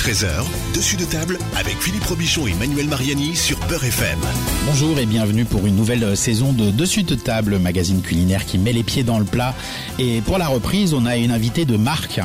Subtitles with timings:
[0.00, 4.18] 13h, dessus de table avec Philippe Robichon et Manuel Mariani sur Beurre FM.
[4.64, 8.72] Bonjour et bienvenue pour une nouvelle saison de Dessus de table, magazine culinaire qui met
[8.72, 9.54] les pieds dans le plat.
[9.98, 12.18] Et pour la reprise, on a une invitée de marque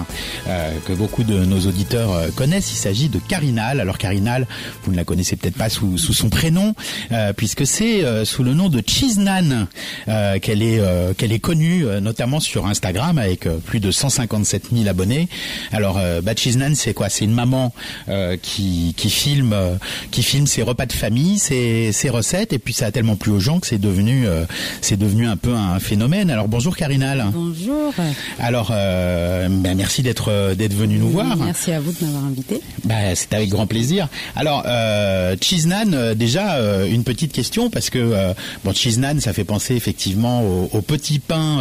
[0.48, 2.72] euh, que beaucoup de nos auditeurs euh, connaissent.
[2.72, 3.82] Il s'agit de Carinal.
[3.82, 4.48] Alors Carinal,
[4.84, 6.76] vous ne la connaissez peut-être pas sous, sous son prénom,
[7.12, 9.68] euh, puisque c'est euh, sous le nom de Cheese Nan
[10.08, 13.92] euh, qu'elle est euh, qu'elle est connue, euh, notamment sur Instagram avec euh, plus de
[13.92, 15.28] 157 000 abonnés.
[15.74, 17.10] Alors euh, bah, Cheese Nan, c'est quoi?
[17.10, 17.65] C'est une maman
[18.10, 19.76] euh, qui qui filme euh,
[20.12, 23.32] qui filme ses repas de famille, ses, ses recettes, et puis ça a tellement plu
[23.32, 24.46] aux gens que c'est devenu euh,
[24.82, 26.30] c'est devenu un peu un phénomène.
[26.30, 27.26] Alors bonjour Carinal.
[27.34, 27.94] Bonjour.
[28.40, 31.38] Alors euh, bah, merci d'être d'être venu nous voir.
[31.38, 32.62] Merci à vous de m'avoir invité.
[32.84, 34.08] Bah, c'est avec grand plaisir.
[34.36, 39.76] Alors, euh, euh, déjà une petite question parce que bon, cheese naan, ça fait penser
[39.76, 41.60] effectivement au, au petit pain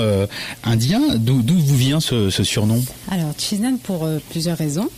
[0.65, 1.01] indien.
[1.17, 2.83] D'où vous vient ce, ce surnom?
[3.11, 4.89] Alors, cheese nan pour plusieurs raisons.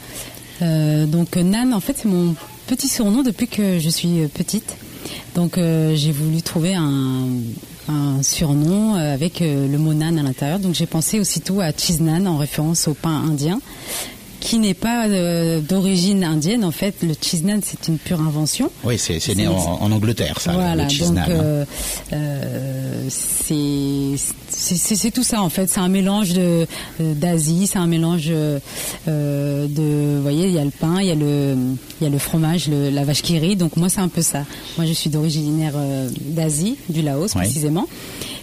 [0.62, 2.34] Euh, donc, nan, en fait, c'est mon
[2.66, 4.77] petit surnom depuis que je suis euh, petite.
[5.34, 7.30] Donc, euh, j'ai voulu trouver un,
[8.22, 10.58] surnom avec le mot nan à l'intérieur.
[10.58, 13.61] Donc, j'ai pensé aussitôt à cheese nan en référence au pain indien
[14.47, 16.62] qui n'est pas euh, d'origine indienne.
[16.64, 18.70] En fait, le cheese naan, c'est une pure invention.
[18.84, 21.30] Oui, c'est né en, en Angleterre, ça, voilà, le cheese donc naan.
[21.30, 21.34] hein.
[21.34, 21.64] euh,
[22.12, 23.06] euh,
[24.48, 25.69] c'est tout ça en fait.
[25.69, 26.67] C'est un mélange de
[27.00, 28.58] euh, d'Asie, c'est un mélange euh,
[29.06, 31.56] de, vous voyez, il y a le pain, il y a le
[32.00, 33.56] il y a le fromage, le- la vache qui rit.
[33.56, 34.44] Donc moi, c'est un peu ça.
[34.77, 35.70] Moi, je suis d'origine
[36.20, 37.86] d'Asie, du Laos précisément,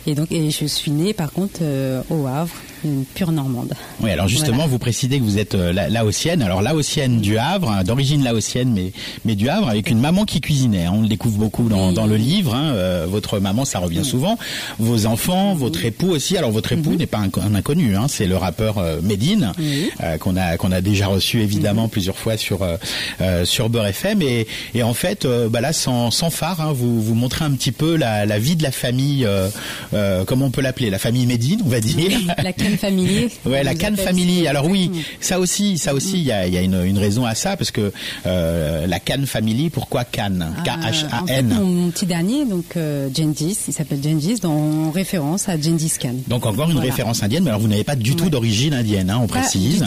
[0.07, 3.73] et donc et je suis née par contre euh, au Havre, une pure normande.
[4.01, 4.69] Oui, alors justement, Voilà.
[4.71, 6.41] vous précisez que vous êtes euh, la- laotienne.
[6.41, 8.91] Alors laotienne du Havre, hein, d'origine laotienne, mais
[9.25, 10.85] mais du Havre, avec une maman qui cuisinait.
[10.85, 10.93] hein.
[10.95, 11.93] On le découvre beaucoup dans, Oui.
[11.93, 12.53] dans le livre.
[12.55, 12.71] hein.
[12.73, 14.37] Euh, votre maman, ça revient souvent.
[14.79, 16.37] Vos enfants, votre époux aussi.
[16.37, 17.95] Alors votre époux n'est pas un, un inconnu.
[17.95, 18.05] Hein.
[18.07, 19.89] C'est le rappeur euh, Medine Oui.
[20.01, 22.77] euh, qu'on a qu'on a déjà reçu évidemment plusieurs fois sur euh,
[23.21, 24.21] euh, sur Beurre FM.
[24.21, 27.51] Et, et en fait, euh, bah là, sans sans phare, hein, vous vous montrez un
[27.51, 29.25] petit peu la, la vie de la famille.
[29.25, 29.49] Euh,
[29.93, 30.89] euh, comment on peut l'appeler?
[30.89, 32.11] La famille Medine, on va dire.
[32.43, 33.29] La Cannes Family.
[33.45, 34.47] Ouais, la Cannes Family.
[34.47, 37.35] Alors oui, ça aussi, ça aussi, il y a, y a une, une raison à
[37.35, 37.91] ça parce que
[38.25, 39.69] euh, la Cannes Family.
[39.69, 40.53] Pourquoi Cannes?
[40.63, 41.47] K H Euh, en A fait, N.
[41.49, 46.13] mon, mon petit dernier, donc euh, Gengis, il s'appelle Gengis, en référence à Gengis Khan.
[46.27, 46.89] Donc encore une Voilà.
[46.89, 48.29] référence indienne, mais alors vous n'avez pas du tout Ouais.
[48.29, 49.83] d'origine indienne, hein, on Pas précise.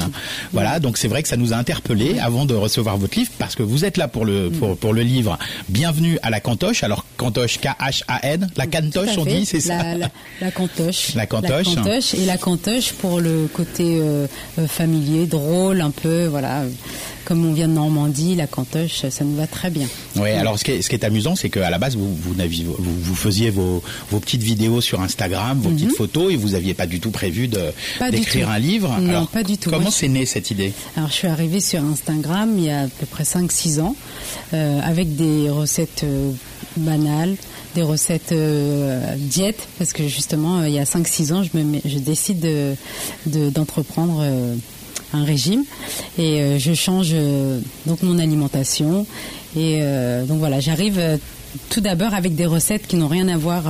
[0.53, 3.55] Voilà, donc c'est vrai que ça nous a interpellés avant de recevoir votre livre parce
[3.55, 5.39] que vous êtes là pour le pour, pour le livre.
[5.69, 6.83] Bienvenue à la Cantoche.
[6.83, 9.83] Alors Cantoche K H A N, la Cantoche on dit, c'est ça?
[9.83, 10.11] La, la,
[10.41, 11.15] la cantoche.
[11.15, 11.67] La cantoche.
[11.75, 14.27] La cantoche et la cantoche pour le côté euh,
[14.59, 16.63] euh, familier, drôle, un peu, voilà.
[17.25, 19.89] Comme on vient de Normandie, la cantoche, ça nous va très bien.
[20.15, 22.35] Oui, alors ce qui est, ce qui est amusant, c'est qu'à la base, vous, vous,
[22.37, 23.83] n'aviez- vous, vous faisiez vos,
[24.13, 27.49] vos petites vidéos sur Instagram, vos petites photos, et vous n'aviez pas du tout prévu
[27.49, 28.11] Mhm.
[28.13, 28.97] D'écrire un livre.
[29.01, 29.71] Non, alors, pas du tout.
[29.71, 30.73] Comment c'est né cette idée?
[30.97, 33.97] Alors, je suis arrivée sur Instagram il y a à peu près 5-6 ans,
[34.55, 36.31] euh, avec des recettes euh,
[36.77, 37.35] banales,
[37.77, 41.79] des recettes euh, diètes, parce que justement, euh, il y a 5-6 ans, je, me
[41.85, 42.75] je décide de-
[43.27, 44.55] de- d'entreprendre euh,
[45.13, 45.63] un régime
[46.19, 47.15] et euh, je change
[47.87, 49.07] donc mon alimentation.
[49.57, 49.81] Et
[50.29, 51.01] donc voilà, j'arrive
[51.71, 53.63] tout d'abord avec des recettes qui n'ont rien à voir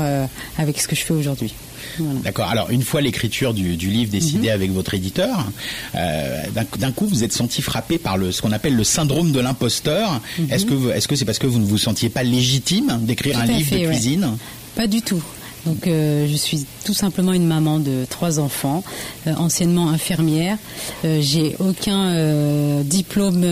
[0.59, 1.55] avec ce que je fais aujourd'hui.
[1.99, 2.21] Voilà.
[2.21, 2.49] D'accord.
[2.49, 4.19] Alors, une fois l'écriture du, du livre Mhm.
[4.21, 5.47] décidée avec votre éditeur,
[5.95, 6.43] euh,
[6.79, 10.21] d'un coup, vous êtes senti frappé par le, ce qu'on appelle le syndrome de l'imposteur.
[10.51, 13.47] Est-ce que est-ce que c'est parce que vous ne vous sentiez pas légitime d'écrire un
[13.47, 13.93] livre fait, de ouais.
[13.93, 14.37] cuisine?
[14.75, 15.23] Pas du tout.
[15.65, 18.85] Donc euh, je suis tout simplement une maman de trois enfants,
[19.27, 20.59] euh, anciennement infirmière.
[21.05, 23.45] Euh, J'ai aucun diplôme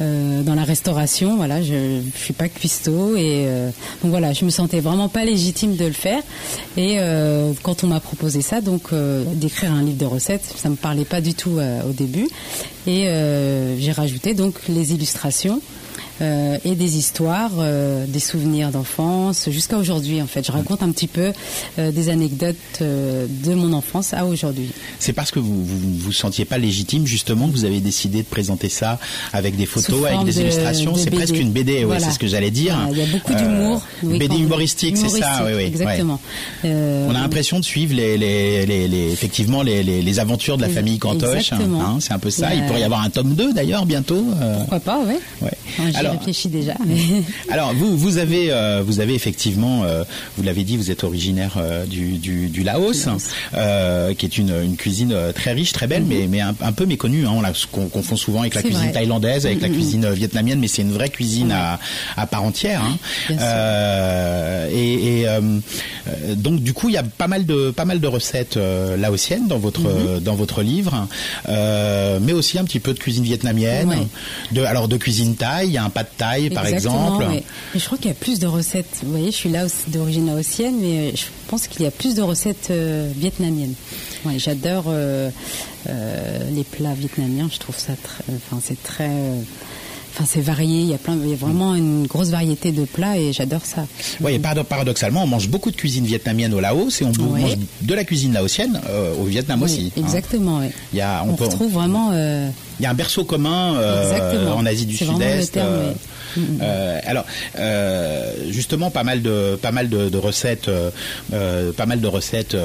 [0.00, 1.36] euh, dans la restauration.
[1.36, 3.70] Voilà, je, je suis pas cuistot et euh,
[4.02, 6.22] donc voilà, je me sentais vraiment pas légitime de le faire.
[6.76, 10.68] Et euh, quand on m'a proposé ça, donc euh, d'écrire un livre de recettes, ça
[10.68, 12.28] me parlait pas du tout euh, au début.
[12.86, 13.04] Et
[13.78, 15.60] j'ai rajouté donc les illustrations
[16.20, 20.44] euh, et des histoires, euh, des souvenirs d'enfance jusqu'à aujourd'hui en fait.
[20.46, 21.32] Je raconte un petit peu
[21.78, 24.70] euh, des anecdotes de mon enfance à aujourd'hui.
[24.98, 28.26] C'est parce que vous vous vous sentiez pas légitime justement que vous avez décidé de
[28.28, 28.98] présenter ça
[29.32, 30.92] avec des photos, avec des de- illustrations.
[30.92, 32.00] de C'est presque une BD, ouais, Voilà.
[32.00, 32.76] c'est ce que j'allais dire.
[32.76, 33.82] Voilà, il y a beaucoup d'humour.
[34.02, 35.62] Oui, BD humoristique, c'est ça, oui, oui.
[35.64, 36.20] Exactement.
[36.64, 40.98] On a l'impression de suivre les, les, les, les- effectivement les, aventures de la famille
[40.98, 41.52] Cantoche.
[41.52, 41.80] exactement.
[41.80, 42.54] hein, c'est un peu ça.
[42.54, 44.24] Il pourrait y avoir un tome 2 d'ailleurs bientôt.
[44.58, 45.18] Pourquoi pas, ouais.
[45.42, 45.50] ouais.
[45.78, 46.74] Enfin, J'y Alors, réfléchis déjà.
[47.50, 50.04] alors vous vous avez euh, vous avez effectivement euh,
[50.36, 53.08] vous l'avez dit vous êtes originaire euh, du, du, du, Laos,
[54.16, 56.08] qui est une, une cuisine très riche très belle mhm.
[56.08, 59.60] mais mais un, peu méconnue hein, on la confond souvent avec la cuisine thaïlandaise avec
[59.60, 59.74] la mhm.
[59.74, 61.78] cuisine vietnamienne mais c'est une vraie cuisine à,
[62.16, 63.38] à part entière hein.
[64.72, 65.26] et, et
[66.36, 69.58] donc du coup il y a pas mal de pas mal de recettes laotiennes dans
[69.58, 70.20] votre mhm.
[70.20, 71.08] dans votre livre
[71.48, 74.06] mais aussi un petit peu de cuisine vietnamienne
[74.52, 77.24] de alors de cuisine thaï il y a un pas de thaï par exemple
[77.74, 79.00] je crois qu'il y a plus de recettes.
[79.02, 82.22] Vous voyez, je suis là d'origine laotienne, mais je pense qu'il y a plus de
[82.22, 83.74] recettes euh, vietnamiennes.
[84.36, 85.30] J'adore euh,
[85.88, 87.48] euh, les plats vietnamiens.
[87.52, 89.10] Je trouve ça très, enfin c'est très,
[90.18, 90.80] enfin c'est varié.
[90.80, 93.64] Il y a plein, il y a vraiment une grosse variété de plats et j'adore
[93.64, 93.86] ça.
[94.20, 98.04] Oui, paradoxalement, on mange beaucoup de cuisine vietnamienne au Laos et on mange de la
[98.04, 98.80] cuisine laotienne
[99.20, 99.92] au Vietnam aussi.
[99.96, 100.00] Hein.
[100.00, 100.58] Exactement.
[100.58, 100.66] oui.
[100.92, 102.12] Il y a, on, retrouve vraiment.
[102.12, 103.74] il y a un berceau commun
[104.54, 105.58] en Asie du Sud-Est.
[106.60, 107.24] Euh, alors,
[107.58, 112.56] euh, justement, pas mal de pas mal de, recettes, euh, pas mal de recettes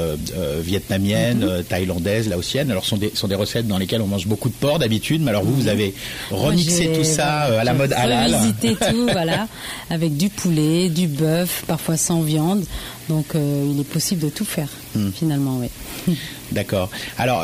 [0.62, 1.64] vietnamiennes, mm-hmm.
[1.64, 2.72] thaïlandaises, laotiennes.
[2.72, 5.30] Alors, sont des sont des recettes dans lesquelles on mange beaucoup de porc d'habitude, mais
[5.30, 5.70] alors vous, vous mm-hmm.
[5.70, 5.94] avez
[6.32, 8.34] remixé tout ça à la mode halal.
[8.34, 9.48] Revisité tout, voilà,
[9.90, 12.64] avec du poulet, du bœuf, parfois sans viande.
[13.10, 15.10] Donc, il est possible de tout faire, mm.
[15.14, 16.16] finalement, oui.
[16.52, 16.90] D'accord.
[17.18, 17.44] Alors,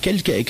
[0.00, 0.44] quel, quel,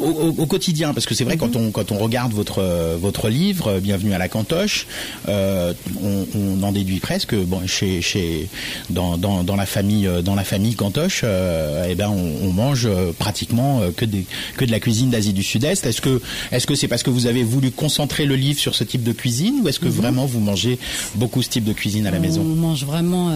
[0.00, 1.66] au, quotidien, parce que c'est vrai quand mhm.
[1.66, 2.62] on quand on regarde votre
[3.00, 4.86] votre livre, euh, Bienvenue à la Cantoche,
[5.28, 5.72] euh,
[6.02, 8.48] on, en déduit presque bon chez chez
[8.90, 12.88] dans, dans, dans la famille euh, dans la famille Cantoche, eh ben on, mange
[13.18, 14.24] pratiquement que des
[14.56, 15.86] que de la cuisine d'Asie du Sud-Est.
[15.86, 16.20] Est-ce que
[16.50, 19.12] est-ce que c'est parce que vous avez voulu concentrer le livre sur ce type de
[19.12, 19.92] cuisine ou est-ce que mhm.
[19.92, 20.78] vraiment vous mangez
[21.14, 22.40] beaucoup ce type de cuisine à la maison?
[22.40, 23.32] On mange vraiment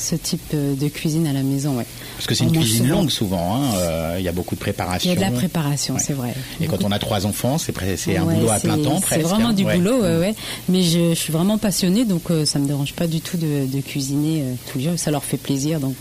[0.00, 1.86] ce type euh, de cuisine à la maison, ouais.
[2.16, 5.10] Parce que c'est une cuisine longue souvent, hein, euh, il y a beaucoup de préparation.
[5.10, 6.34] Il y a de la préparation, c'est vrai.
[6.60, 9.22] Et quand on a trois enfants, c'est un boulot à plein temps presque.
[9.22, 9.52] C'est vraiment hein.
[9.52, 10.34] du boulot, ouais,
[10.68, 13.80] Mais je, suis vraiment passionnée, donc euh, ça me dérange pas du tout de, de
[13.80, 14.94] cuisiner tous les jours.
[14.96, 15.94] Ça leur fait plaisir, donc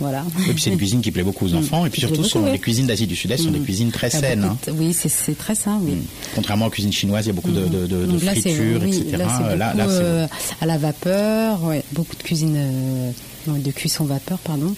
[0.00, 0.24] voilà.
[0.48, 1.58] Et puis c'est une cuisine qui plaît beaucoup aux mm.
[1.58, 1.86] enfants.
[1.86, 3.64] Et puis surtout, les cuisines d'Asie du Sud-Est sont des mm.
[3.64, 4.44] cuisines très saines.
[4.44, 4.56] Hein.
[4.76, 5.92] Oui, c'est très sain, oui.
[5.92, 6.04] Mm.
[6.34, 9.24] Contrairement aux cuisines chinoises, il y a beaucoup de, de, de, fritures, etc.
[9.56, 10.26] Là, là, euh,
[10.60, 11.60] à la vapeur,
[11.92, 13.10] beaucoup de cuisine, euh,
[13.58, 14.74] de cuisson vapeur, pardon.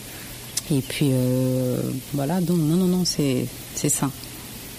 [0.70, 1.80] Et puis euh,
[2.12, 4.10] voilà, donc non, non, non, c'est sain.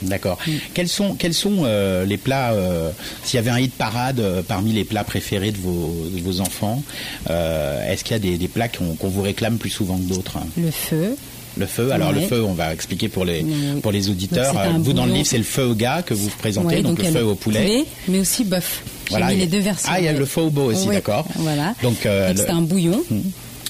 [0.02, 0.38] D'accord.
[0.46, 0.52] Mm.
[0.74, 2.92] Quels sont, quels sont euh, les plats, euh,
[3.24, 6.42] s'il y avait un hit parade euh, parmi les plats préférés de vos, de vos
[6.42, 6.84] enfants,
[7.30, 10.72] est-ce qu'il y a des, des plats qu'on vous réclame plus souvent que d'autres Le
[10.72, 11.16] feu.
[11.58, 11.92] Le feu.
[11.92, 13.44] Alors le feu, on va expliquer pour les
[13.82, 14.54] pour les auditeurs.
[14.80, 17.24] Vous dans le livre, c'est le feu au gars que vous présentez, donc, le feu
[17.24, 17.86] au poulet.
[18.08, 18.84] mais aussi bœuf.
[19.10, 19.28] Voilà.
[19.28, 19.90] Mis les deux versions.
[19.92, 21.26] Ah, il y a le feu au beau aussi, d'accord.
[21.36, 21.74] Voilà.
[21.82, 23.02] Donc, c'est un bouillon.
[23.10, 23.22] Hmm.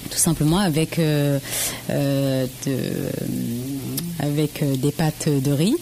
[0.09, 1.39] tout simplement avec de,
[4.19, 5.75] avec des pâtes de riz,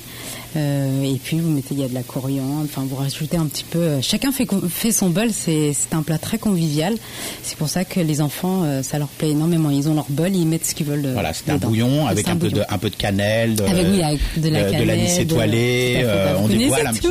[0.56, 3.64] et puis vous mettez, il y a de la coriandre, enfin vous rajoutez un petit
[3.64, 3.80] peu.
[3.80, 6.96] Euh, chacun fait, fait son bol, c'est un plat très convivial.
[7.44, 9.70] C'est pour ça que les enfants, euh, ça leur plaît énormément.
[9.70, 11.10] Ils ont leur bol, ils mettent ce qu'ils veulent.
[11.14, 14.02] Voilà, c'est un bouillon avec un, peu de, un peu de cannelle, de, avec, oui,
[14.02, 16.06] avec de la cannelle, de l'anis étoilé.
[16.40, 17.08] on dévoile un petit.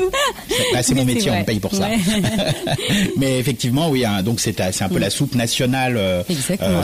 [0.82, 1.88] C'est mon métier, on me paye pour ça.
[3.16, 6.24] Mais effectivement, oui, hein, donc c'est un peu la soupe nationale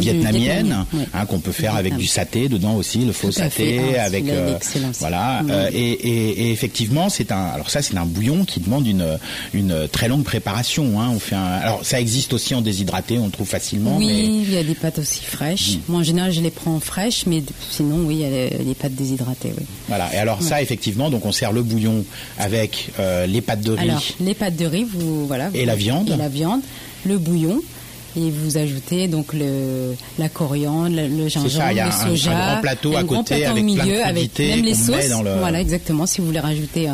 [0.00, 0.84] vietnamienne
[1.14, 4.24] hein, qu'on peut faire avec du saté dedans aussi, le faux saté, ah, avec
[4.98, 5.42] voilà.
[5.72, 7.44] et effectivement, c'est un.
[7.44, 9.18] Alors ça, c'est un bouillon qui demande une
[9.52, 11.00] une très longue préparation.
[11.00, 11.10] Hein.
[11.14, 11.44] On fait un.
[11.44, 13.96] Alors ça existe aussi en déshydraté, on le trouve facilement.
[13.96, 15.76] Oui, il y a des pâtes aussi fraîches.
[15.76, 15.80] Mm.
[15.88, 18.94] Moi, en général, je les prends fraîches, mais sinon, oui, il y a les, pâtes
[18.94, 19.52] déshydratées.
[19.56, 19.64] Oui.
[19.88, 20.12] Voilà.
[20.14, 22.04] Et alors ça, effectivement, donc on sert le bouillon
[22.38, 23.90] avec euh, les pâtes de riz.
[23.90, 25.50] Alors les pâtes de riz, vous voilà.
[25.54, 26.10] Et la viande.
[26.10, 26.60] Et la viande,
[27.04, 27.60] le bouillon
[28.16, 33.04] et vous ajoutez donc le, la coriandre, le, gingembre, le soja, un, grand plateau à
[33.04, 35.10] côté avec au milieu, avec même les sauces.
[35.38, 36.06] Voilà, exactement.
[36.06, 36.92] Si vous voulez rajouter euh,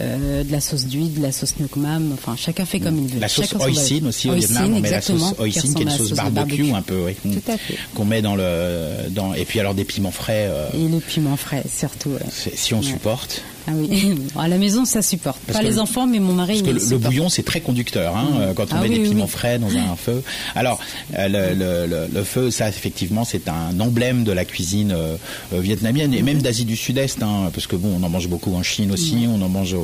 [0.00, 3.20] euh, de la sauce d'huile, de la sauce nucmam, enfin chacun fait comme il veut.
[3.20, 6.12] La sauce hoisin aussi au Vietnam, on met la sauce hoisin qui est une sauce
[6.12, 7.14] barbecue, un peu, oui.
[7.22, 7.76] Tout à fait.
[7.94, 10.48] Qu'on met dans le, dans et puis alors des piments frais.
[10.48, 12.12] Euh, et le piment frais surtout.
[12.30, 13.42] Si on supporte.
[13.66, 14.16] Ah oui.
[14.38, 15.40] à la maison, ça supporte.
[15.42, 16.62] pas les enfants, mais mon mari.
[16.62, 18.54] Parce que le, bouillon, c'est très conducteur hein, mm.
[18.54, 20.22] quand on ah met des piments frais dans un feu.
[20.54, 20.80] Alors,
[21.18, 25.16] euh, le, feu, ça, effectivement, c'est un emblème de la cuisine euh,
[25.54, 28.54] euh, vietnamienne et même d'Asie du Sud-Est, hein, parce que bon, on en mange beaucoup
[28.54, 29.34] en Chine aussi, mm.
[29.34, 29.76] on en mange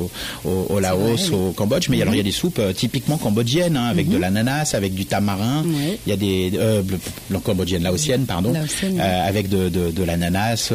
[0.45, 4.09] au, Laos, au Cambodge, mais alors il y a des soupes typiquement cambodgiennes, hein, avec
[4.09, 5.63] de l'ananas, avec du tamarin.
[6.05, 6.83] Il y a des euh,
[7.43, 8.53] cambodgienne, laotienne, pardon,
[8.99, 10.71] avec de, de, l'ananas,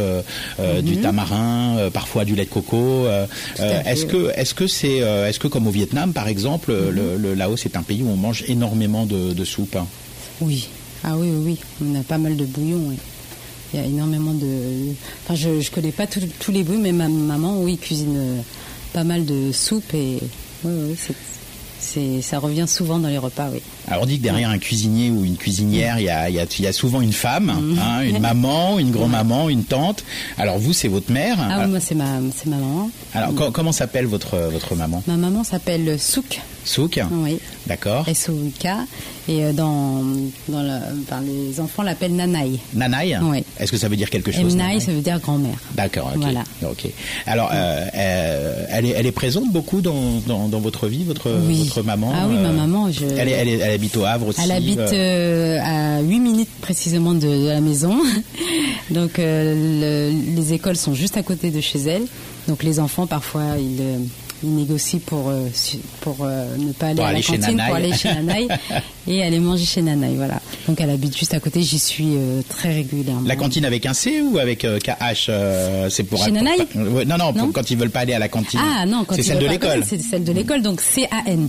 [0.83, 3.07] du tamarin, parfois du lait de coco.
[3.07, 3.27] Euh,
[3.61, 7.17] euh, est-ce que est-ce que c'est euh, est-ce que comme au Vietnam par exemple, le,
[7.17, 9.87] le, Laos est un pays où on mange énormément de, de soupe hein
[10.41, 10.69] Oui.
[11.05, 12.93] Ah oui, oui, on a pas mal de bouillons.
[13.73, 14.93] Il y a énormément de.
[15.25, 18.43] Enfin, je ne connais pas tous les bouillons, mais ma maman, oui, cuisine
[18.93, 20.19] pas mal de soupe et
[20.65, 21.15] oui, oui,
[21.79, 23.63] c'est, ça revient souvent dans les repas, oui.
[23.89, 26.41] Alors on dit que derrière un cuisinier ou une cuisinière, il y a, il y
[26.41, 30.05] a- il y a souvent une femme, hein, une maman, une grand-maman, une tante.
[30.39, 31.37] Alors vous, c'est votre mère.
[31.41, 32.91] Ah, oui, moi, c'est ma, c'est ma maman.
[33.15, 35.03] Alors co- comment s'appelle votre votre maman?
[35.07, 37.01] Ma maman s'appelle Souk, Souk.
[37.11, 38.09] oui, D'accord.
[38.09, 38.67] S-O-U-K,
[39.29, 40.03] et euh, dans,
[40.49, 40.65] dans
[41.03, 42.59] enfin, les enfants l'appellent Nanaï.
[42.75, 43.17] Nanaï?
[43.23, 43.45] Oui.
[43.61, 45.57] Est-ce que ça veut dire quelque chose Nanaï ça veut dire grand-mère.
[45.75, 46.11] D'accord.
[46.15, 46.23] Ok.
[46.23, 46.43] Voilà.
[46.69, 46.89] Ok.
[47.27, 51.31] Alors, euh, euh, elle est elle est présente beaucoup dans dans, dans votre vie, votre
[51.47, 51.59] Oui.
[51.65, 52.13] votre maman.
[52.15, 54.41] Ah oui, ma maman, je- Elle, est- elle, est- elle habite au Havre aussi.
[54.45, 57.97] Elle habite euh, euh, à 8 minutes précisément de, de la maison.
[58.91, 62.03] Donc euh, le- les écoles sont juste à côté de chez elle.
[62.49, 63.81] Donc les enfants parfois ils,
[64.45, 65.31] ils négocient pour
[66.01, 68.49] pour ne pas aller Pour à aller la cantine pour aller chez Nanaï
[69.07, 70.17] et aller manger chez Nanaï.
[70.17, 70.41] Voilà.
[70.67, 71.63] Donc elle habite juste à côté.
[71.63, 73.23] J'y suis euh, très régulièrement.
[73.27, 76.59] La cantine avec un C ou avec euh, KH euh, C'est pour Chez pour- Nanaï
[76.75, 78.61] Non, non, pour- quand ils veulent pas aller à la cantine.
[78.63, 79.85] Ah non, quand c'est ils celle de l'école.
[79.87, 80.63] C'est celle de l'école.
[80.63, 81.49] Donc C A N.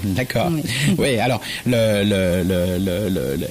[0.16, 0.50] D'accord.
[0.52, 0.62] Oui.
[0.98, 1.18] Oui.
[1.18, 3.48] alors le, le, le, le- le- le-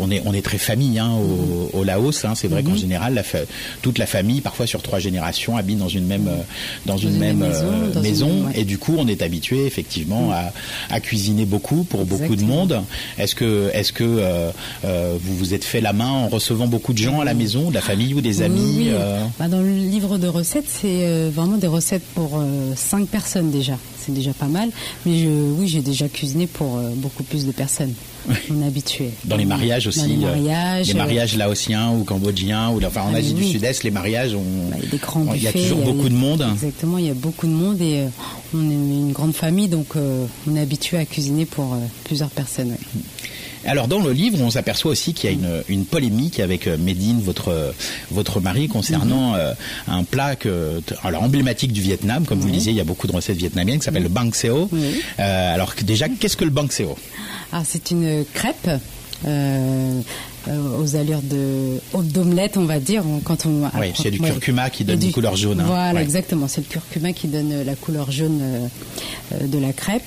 [0.00, 2.24] on est on est très famille hein, au, au Laos.
[2.24, 2.68] Hein, c'est vrai Mhm.
[2.70, 3.38] qu'en général, la fa-
[3.82, 6.36] toute la famille, parfois sur trois générations, habite dans une même euh,
[6.86, 7.38] dans une une même
[8.02, 8.60] maison, euh, une.
[8.60, 10.52] Et du coup, on est habitué effectivement à,
[10.90, 12.82] à cuisiner beaucoup pour beaucoup de monde.
[13.18, 14.50] Est-ce que est-ce que euh,
[14.84, 17.70] euh, vous vous êtes fait la main en recevant beaucoup de gens à la maison,
[17.70, 18.90] de la famille ou des amis Oui, oui.
[18.92, 23.06] euh, Bah, dans le livre de recettes, c'est euh, vraiment des recettes pour euh, cinq
[23.08, 23.78] personnes déjà.
[24.08, 24.70] C'est déjà pas mal.
[25.04, 27.92] Mais je, oui, j'ai déjà cuisiné pour euh, beaucoup plus de personnes.
[28.50, 29.10] On est habitué.
[29.24, 30.86] Dans les mariages aussi, Dans les euh, mariages.
[30.88, 33.44] les euh, mariages laotiens ou cambodgiens ou enfin en Ah, Asie du.
[33.44, 35.68] Sud-Est, les mariages, on, bah, il y a des grands on- il y a buffets,
[35.68, 36.46] toujours beaucoup les- de monde.
[36.54, 38.08] Exactement, il y a beaucoup de monde et euh,
[38.54, 42.30] on est une grande famille, donc euh, on est habitué à cuisiner pour euh, plusieurs
[42.30, 42.70] personnes.
[42.70, 43.00] ouais.
[43.66, 46.76] Alors dans le livre, on s'aperçoit aussi qu'il y a une, une polémique avec euh,
[46.78, 47.74] Medine, votre
[48.10, 49.38] votre mari, concernant Mhm.
[49.38, 49.54] euh,
[49.88, 53.06] un plat que, alors emblématique du Vietnam, comme vous le disiez, il y a beaucoup
[53.06, 54.68] de recettes vietnamiennes qui s'appelle le bang seo.
[55.18, 56.96] Euh, alors que déjà, qu'est-ce que le bang seo?
[57.52, 58.70] Ah, c'est une crêpe
[59.26, 60.00] euh,
[60.46, 63.02] euh, aux allures de d'omelette, on va dire.
[63.06, 64.30] on- Quand on, Oui, c'est du ouais.
[64.30, 65.64] curcuma qui donne du- une couleur jaune, hein.
[65.66, 66.02] Voilà, Ouais.
[66.02, 66.46] exactement.
[66.48, 68.66] C'est le curcuma qui donne euh, la couleur jaune euh,
[69.34, 70.02] euh, de la crêpe.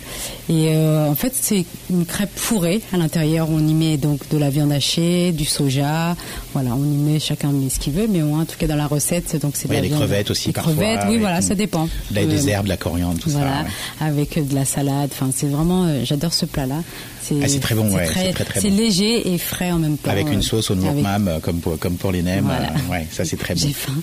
[0.50, 2.82] Et euh, en fait, c'est une crêpe fourrée.
[2.94, 6.16] À l'intérieur, on y met donc de la viande hachée, du soja.
[6.54, 8.88] Voilà, on y met chacun met ce qu'il veut, mais en tout cas dans la
[8.88, 10.74] recette, donc c'est de Oui, il y a la des viande- crevettes aussi des parfois,
[10.74, 11.88] crevettes, oui, voilà, ça dépend.
[12.12, 13.64] Des, des herbes, de la coriandre, tout voilà, ça.
[14.06, 14.08] ouais.
[14.10, 15.10] avec euh, de la salade.
[15.12, 16.82] Enfin, c'est vraiment, j'adore ce plat-là.
[17.44, 18.78] Ah, c'est très bon, c'est ouais, c'est très, très c'est bon.
[18.78, 20.12] léger et frais en même temps.
[20.12, 22.44] Avec une euh, sauce au nuoc avec- mam, euh, comme pour, comme pour les nems.
[22.46, 22.68] Voilà.
[22.72, 23.62] euh, ouais, ça c'est très bon.
[23.62, 23.94] J'ai faim.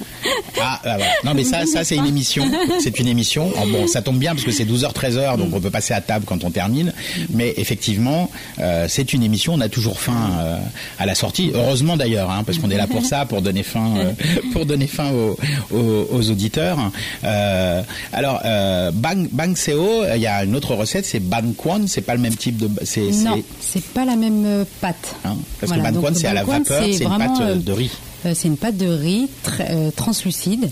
[0.60, 2.44] Ah, ah, non mais ça, ça c'est une émission.
[2.80, 3.50] C'est une émission.
[3.56, 6.00] Oh, bon, ça tombe bien parce que c'est 12h, 13h, donc on peut passer à
[6.00, 6.92] table quand on termine.
[7.30, 9.54] Mais effectivement, euh, c'est une émission.
[9.54, 10.58] On a toujours faim euh,
[10.98, 11.50] à la sortie.
[11.54, 14.12] Heureusement d'ailleurs, hein, parce qu'on est là pour ça, pour donner faim, euh,
[14.52, 15.36] pour donner faim aux,
[15.76, 16.78] aux- aux auditeurs.
[17.24, 17.82] Euh,
[18.12, 21.86] alors, euh, bang bang seo, il y a une autre recette, c'est ban quan.
[21.86, 22.68] C'est pas le même type de.
[22.84, 25.14] C'est, Non, c'est- pas la même euh, pâte.
[25.24, 27.18] hein, parce Voilà, que ban donc quan le c'est à la vapeur, c'est une vraiment,
[27.34, 27.90] pâte euh, euh, de riz.
[28.26, 30.70] euh, c'est une pâte de riz très, euh, translucide,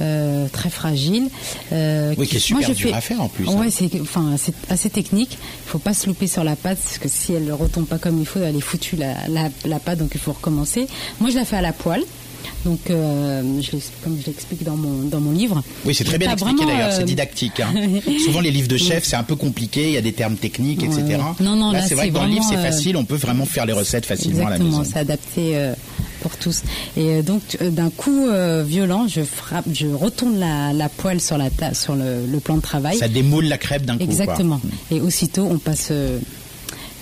[0.00, 1.28] euh, très fragile.
[1.72, 3.70] euh, Oui, qui est super je dur à faire, en plus, Ouais, hein.
[3.70, 5.38] c'est enfin c'est assez technique.
[5.66, 8.18] Il faut pas se louper sur la pâte parce que si elle retombe pas comme
[8.20, 10.86] il faut, elle est foutue la, la, la pâte, donc il faut recommencer.
[11.20, 12.04] Moi, je la fais à la poêle.
[12.64, 13.70] Donc, euh, je
[14.04, 15.62] comme je l'explique dans mon dans mon livre.
[15.84, 17.60] Oui, c'est très bien expliqué d'ailleurs, c'est euh, didactique.
[17.60, 17.72] hein.
[18.24, 20.82] Souvent les livres de chefs, c'est un peu compliqué, il y a des termes techniques,
[20.82, 21.18] etc.
[21.40, 23.16] Non, non, là, c'est vrai c'est que dans le livre, c'est euh, facile, on peut
[23.16, 24.90] vraiment faire les recettes facilement à la Exactement, maison.
[24.92, 25.70] c'est adapté
[26.22, 26.62] pour tous.
[26.98, 31.48] Et donc d'un coup euh, violent, je frappe, je retourne la, la poêle sur la
[31.50, 32.98] ta- sur le, le plan de travail.
[32.98, 34.04] Ça démoule la crêpe d'un coup.
[34.04, 34.12] quoi.
[34.12, 34.60] Exactement.
[34.90, 36.18] Et aussitôt, on passe euh,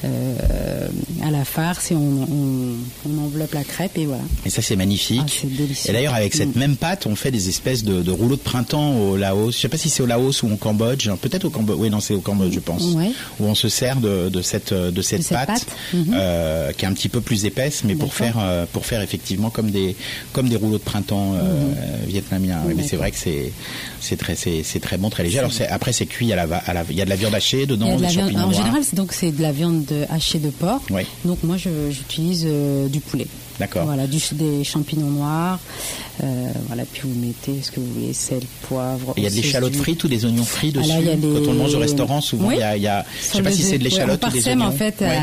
[0.05, 2.75] à la farce et on, on,
[3.11, 4.23] on enveloppe la crêpe et voilà.
[4.47, 5.21] Et ça, c'est magnifique.
[5.25, 5.91] Ah, c'est délicieux.
[5.91, 6.59] Et d'ailleurs, avec cette Mm.
[6.61, 9.55] même pâte, on fait des espèces de, de rouleaux de printemps au Laos.
[9.55, 11.11] Je sais pas si c'est au Laos ou au Cambodge.
[11.21, 11.77] Peut-être au Cambodge.
[11.79, 12.85] Oui, non, c'est au Cambodge, je pense.
[12.95, 13.11] Ouais.
[13.41, 15.67] Où on se sert de, de cette de cette, De cette pâte, pâte.
[15.93, 16.15] Mhm.
[16.15, 19.51] euh, qui est un petit peu plus épaisse, mais pour faire euh, pour faire effectivement
[19.51, 19.97] comme des
[20.33, 21.41] comme des rouleaux de printemps euh,
[22.07, 22.61] vietnamiens.
[22.67, 23.53] Oui, mais c'est vrai que c'est
[24.01, 25.39] c'est très c'est c'est très bon, très léger.
[25.41, 27.17] Alors c'est- après, c'est cuit à la, va- à la il y a de la
[27.17, 30.39] viande hachée dedans, de la viande- en général, donc c'est de la viande de- hachée
[30.39, 30.83] de porc.
[30.91, 31.07] Ouais.
[31.25, 33.27] Donc moi, j'utilise euh, du poulet.
[33.59, 33.85] D'accord.
[33.87, 35.59] Voilà, du, des champignons noirs.
[36.23, 36.27] Euh,
[36.69, 39.15] voilà, puis vous mettez ce que vous voulez, sel, poivre.
[39.17, 40.89] Il y a de l'échalote du- frite ou des oignons frits dessus.
[40.89, 42.55] là, il y a les- Quand on le mange au restaurant, souvent Oui.
[42.57, 44.23] il y a, il y a- je Sur sais pas si c'est de ouais, l'échalote
[44.25, 44.65] on ou des oignons.
[44.67, 45.19] en fait, Ouais.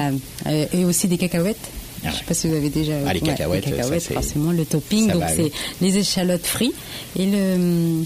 [0.48, 1.58] euh, et aussi des cacahuètes.
[2.04, 2.94] Ah Je sais pas si vous avez déjà.
[3.08, 5.08] Ah, les ouais, cacahuètes, ça, c'est- forcément le topping.
[5.08, 5.52] ça donc c'est oui.
[5.82, 6.76] les échalotes frites
[7.18, 8.04] et le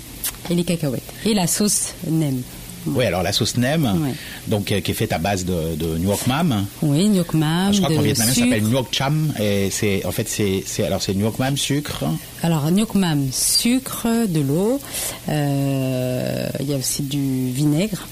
[0.50, 2.42] et les cacahuètes et la sauce nem.
[2.86, 4.14] Oui, alors la sauce nem, Ouais.
[4.48, 6.66] donc euh, qui est faite à base de, de mam.
[6.82, 10.28] Oui, gnoc mam, Je crois qu'en vietnamien ça s'appelle nuoc cham et c'est en fait
[10.28, 12.04] c'est alors c'est mam sucre.
[12.42, 14.80] Alors, gnoc mam, sucre, de l'eau.
[15.28, 18.08] euh, Il y a aussi du vinaigre.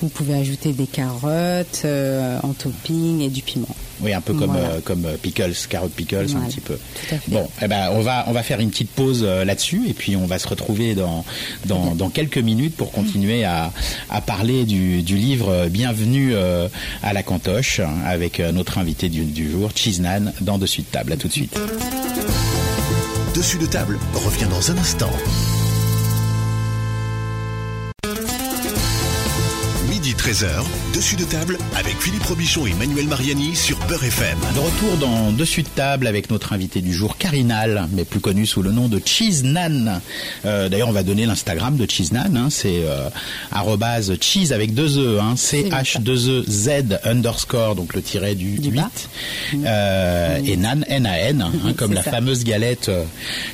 [0.00, 3.66] Vous pouvez ajouter des carottes euh, en topping et du piment.
[4.00, 4.68] Oui, un peu comme Voilà.
[4.74, 6.74] euh, comme euh, pickles, carotte pickles, un petit peu.
[6.76, 7.30] tout à fait.
[7.32, 10.14] Bon, eh ben on va on va faire une petite pause euh, là-dessus et puis
[10.14, 11.24] on va se retrouver dans
[11.66, 13.72] dans, dans quelques minutes pour continuer à
[14.08, 16.68] à parler du, du livre Bienvenue euh,
[17.02, 20.86] à la Cantoche avec euh, notre invité du, du jour, Cheese Nan, dans Dessus de
[20.86, 21.12] table.
[21.12, 21.58] À tout de suite.
[23.34, 25.10] Dessus de table revient dans un instant.
[30.28, 30.62] 13h,
[30.94, 34.36] dessus de table avec Philippe Robichon et Manuel Mariani sur Beurre FM.
[34.54, 38.44] De retour dans Dessus de table avec notre invité du jour, Carinal, mais plus connu
[38.44, 40.02] sous le nom de Cheese Nan.
[40.44, 42.36] Euh, D'ailleurs, on va donner l'Instagram de Cheese Nan.
[42.36, 43.08] hein, c'est euh,
[44.20, 45.98] cheese avec deux e, hein, c bien h ça.
[46.00, 46.70] 2 e z
[47.04, 48.90] underscore donc le tiret du, Du 8 bas.
[49.64, 52.10] euh, et Nan N A N, hein, comme la ça.
[52.10, 53.04] fameuse galette, euh,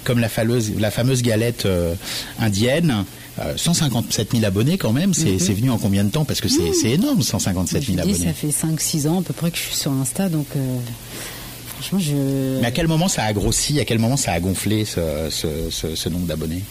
[0.03, 1.95] comme la fameuse la fameuse galette euh,
[2.41, 3.05] indienne.
[3.41, 6.25] Euh, 157 000 abonnés quand même, c'est c'est venu en combien de temps?
[6.25, 8.29] Parce que c'est c'est énorme, 157 Je 000 vous dis, abonnés.
[8.29, 8.67] ça fait
[8.99, 10.79] 5-6 ans à peu près que je suis sur Insta, donc euh,
[11.79, 12.61] franchement, je.
[12.61, 13.81] Mais à quel moment ça a grossi?
[13.81, 15.01] À quel moment ça a gonflé ce,
[15.31, 16.63] ce, ce, ce nombre d'abonnés?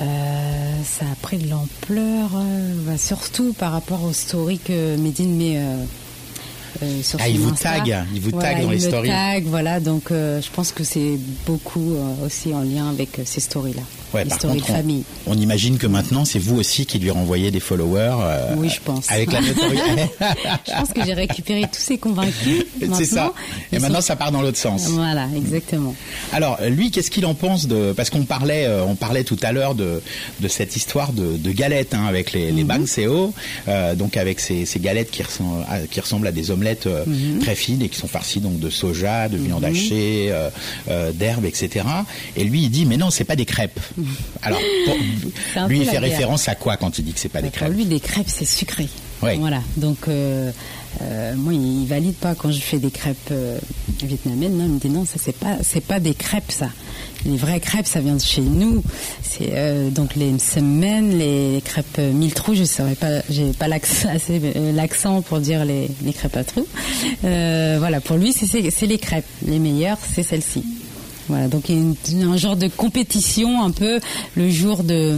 [0.00, 0.04] Euh,
[0.84, 5.58] ça a pris de l'ampleur, euh, bah, surtout par rapport aux stories que Medine met
[6.82, 7.72] euh, sur Ah, son il vous Insta.
[7.72, 9.08] tag, il vous Voilà, tag dans il les me stories.
[9.08, 13.40] tag, voilà, donc euh, je pense que c'est beaucoup euh, aussi en lien avec ces
[13.40, 15.04] stories-là, Ouais, les par stories contre, de on- famille.
[15.26, 18.16] On, imagine que maintenant c'est vous aussi qui lui renvoyez des followers.
[18.56, 19.10] Oui, je pense.
[19.10, 20.10] Avec la notoriété.
[20.66, 22.64] Je pense que j'ai récupéré tous ces convaincus.
[22.94, 23.32] c'est ça.
[23.72, 24.86] Et maintenant sont- ça part dans l'autre sens.
[24.88, 25.94] Voilà, exactement.
[26.32, 29.74] Alors lui, qu'est-ce qu'il en pense de Parce qu'on parlait, on parlait tout à l'heure
[29.74, 30.02] de,
[30.40, 33.32] de cette histoire de, de galettes hein, avec les, les bangseo,
[33.68, 37.04] euh, donc avec ces, ces galettes qui ressemblent, à, qui ressemblent à des omelettes euh,
[37.06, 37.40] Mhm.
[37.40, 40.48] très fines et qui sont farcies donc de soja, de viande hachée, euh,
[40.88, 41.84] euh, d'herbes, etc.
[42.36, 43.78] Et lui, il dit mais non, c'est pas des crêpes.
[44.42, 44.96] Alors pour-
[45.52, 46.00] C'est un lui, il fait guerre.
[46.02, 48.28] référence à quoi quand il dit que c'est pas des Pour crêpes lui, des crêpes,
[48.28, 48.88] c'est sucré.
[49.22, 49.36] Oui.
[49.38, 49.60] Voilà.
[49.76, 50.50] Donc, euh,
[51.02, 53.58] euh, moi, il valide pas quand je fais des crêpes euh,
[54.02, 54.56] vietnamiennes.
[54.56, 56.68] Non, il me dit non, ça c'est pas, c'est pas des crêpes, ça.
[57.26, 58.82] Les vraies crêpes, ça vient de chez nous.
[59.22, 62.54] C'est euh, donc les semaines, les crêpes euh, mille trous.
[62.54, 66.66] Je saurais pas, j'ai pas l'accent, euh, pour dire les, crêpes à trous.
[67.22, 68.00] Voilà.
[68.00, 69.24] Pour lui, c'est, les crêpes.
[69.46, 70.64] Les meilleures, c'est celles-ci.
[71.28, 71.48] Voilà.
[71.48, 74.00] Donc, il y a un genre de compétition un peu
[74.36, 75.16] le jour de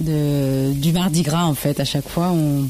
[0.00, 1.78] de, du Mardi Gras en fait.
[1.80, 2.68] À chaque fois, on.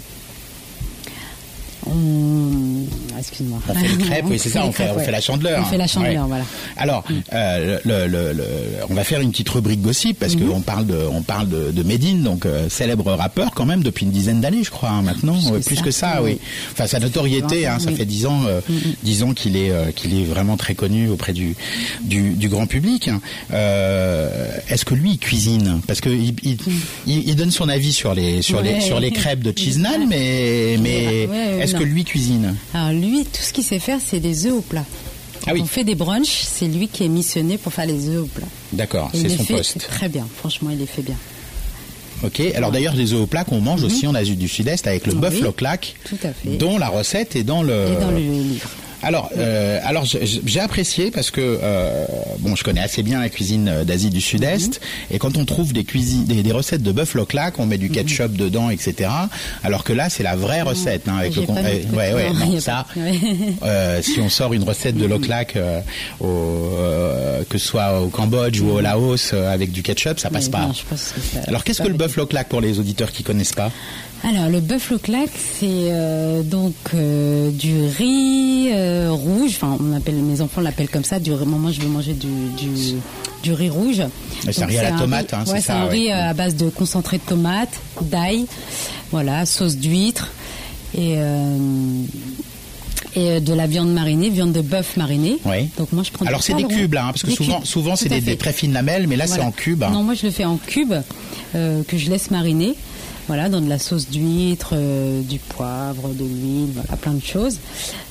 [1.86, 3.58] On excuse-moi.
[3.68, 5.04] On fait les crêpes, oui, c'est ça, les on fait, crêpes, on ouais.
[5.04, 5.62] fait la chandeleur.
[5.62, 6.28] On fait la chandeleur, Ouais.
[6.28, 6.44] voilà.
[6.76, 8.44] Alors, euh, le, le- le-
[8.90, 10.48] on va faire une petite rubrique gossip parce Mhm.
[10.48, 14.04] qu'on parle de, on parle de, de Medine, donc euh, célèbre rappeur quand même depuis
[14.04, 16.32] une dizaine d'années, je crois, hein, maintenant, Plus que plus ça, que ça, oui.
[16.32, 16.38] oui.
[16.72, 17.96] Enfin, sa notoriété, hein, ça Oui.
[17.96, 18.60] Fait dix ans, euh,
[19.02, 21.56] dix ans qu'il est, euh, qu'il est vraiment très connu auprès du,
[22.02, 23.10] du, du grand public.
[23.52, 25.80] Euh, Est-ce que lui il cuisine?
[25.86, 26.56] Parce que il, il,
[27.06, 28.80] il- il donne son avis sur les, sur les, Ouais.
[28.80, 31.75] sur les crêpes de Cheesenan, mais, mais Ouais, est-ce.
[31.78, 34.84] Que lui cuisine Alors lui, tout ce qu'il sait faire, c'est des œufs au plat.
[35.44, 35.60] Quand Ah oui.
[35.62, 38.46] on fait des brunchs, c'est lui qui est missionné pour faire les œufs au plat.
[38.72, 39.78] D'accord, c'est son fait poste.
[39.78, 40.26] très bien.
[40.38, 41.16] Franchement, il les fait bien.
[42.24, 42.40] Ok.
[42.54, 45.12] Alors d'ailleurs, les œufs au plat qu'on mange aussi en Asie du Sud-Est avec le
[45.12, 45.18] Mhm.
[45.22, 45.94] Oui, bœuf loclac,
[46.58, 47.86] dont la recette est dans le.
[47.92, 48.70] Et dans le livre.
[49.02, 52.06] Alors, euh, alors j'ai apprécié parce que euh,
[52.40, 55.14] bon, je connais assez bien la cuisine euh, d'Asie du Sud-Est Mhm.
[55.14, 57.90] et quand on trouve des cuisines, des, des recettes de bœuf claque, on met du
[57.90, 59.10] ketchup dedans, etc.
[59.62, 61.42] Alors que là, c'est la vraie recette hein, avec le.
[61.42, 62.86] con- pas ouais, ouais, non, ça.
[63.62, 65.80] euh, si on sort une recette de loclac euh,
[66.20, 66.26] au,
[66.78, 70.62] euh, que ce soit au Cambodge ou au Laos avec du ketchup, ça passe pas.
[70.62, 73.22] non, je pense que ça- Alors qu'est-ce que le bœuf claque pour les auditeurs qui
[73.22, 73.70] connaissent pas?
[74.28, 79.52] Alors le bœuf au claque, c'est euh, donc euh, du riz euh, rouge.
[79.54, 81.20] Enfin, on appelle mes enfants l'appellent comme ça.
[81.20, 82.96] Du moi, je veux manger du, du,
[83.44, 84.02] du riz rouge.
[84.42, 85.90] C'est un riz à la un tomate, hein, ouais, c'est c'est ça, un ouais.
[85.92, 88.46] riz à base de concentré de tomate, d'ail,
[89.12, 90.32] voilà, sauce d'huître
[90.98, 91.14] et
[93.14, 95.38] et de la viande marinée, viande de bœuf marinée.
[95.44, 95.68] Oui.
[95.78, 96.26] Donc moi je prends.
[96.26, 98.52] Alors c'est des cubes là, hein, parce que Des souvent, cubes, souvent c'est des, très
[98.52, 99.84] fines lamelles, mais là c'est en cubes.
[99.84, 99.90] hein.
[99.90, 100.94] Non, moi je le fais en cubes
[101.54, 102.74] euh, que je laisse mariner.
[103.26, 107.58] Voilà, dans de la sauce d'huître, euh, du poivre, de l'huile, voilà, plein de choses.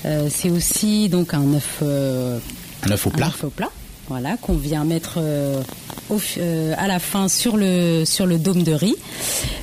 [0.06, 2.38] Euh, c'est aussi donc un œuf, euh,
[2.84, 3.28] Un œuf au un plat.
[3.28, 3.70] œuf au plat.
[4.08, 5.62] Voilà, qu'on vient mettre euh,
[6.12, 8.94] au euh, à la fin sur le sur le dôme de riz.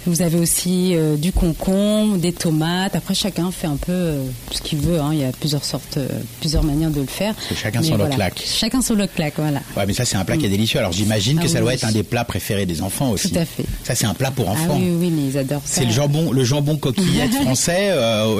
[0.05, 2.97] Vous avez aussi euh, du concombre, des tomates.
[2.97, 4.15] Après, chacun fait un peu
[4.51, 4.99] ce qu'il veut.
[5.01, 5.11] hein.
[5.13, 5.97] Il y a plusieurs sortes,
[6.41, 7.37] plusieurs manières de le faire.
[7.49, 8.17] Que chacun Mais son voilà.
[8.17, 8.43] claque.
[8.45, 9.61] Chacun son claque, voilà.
[9.77, 10.81] Ouais, mais ça c'est un plat qui est délicieux.
[10.81, 13.31] Alors j'imagine que Ah ça doit être un des plats préférés des enfants aussi.
[13.31, 13.65] Tout à fait.
[13.85, 14.77] Ça c'est un plat pour Ah enfants.
[14.81, 15.77] oui, oui, mais ils adorent ça.
[15.83, 17.95] C'est le jambon, le jambon coquillette français.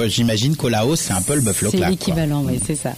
[0.07, 1.79] j'imagine qu'au Laos c'est un peu le bœuf C'est claque.
[1.79, 1.89] quoi.
[1.89, 2.91] l'équivalent, oui, c'est ça.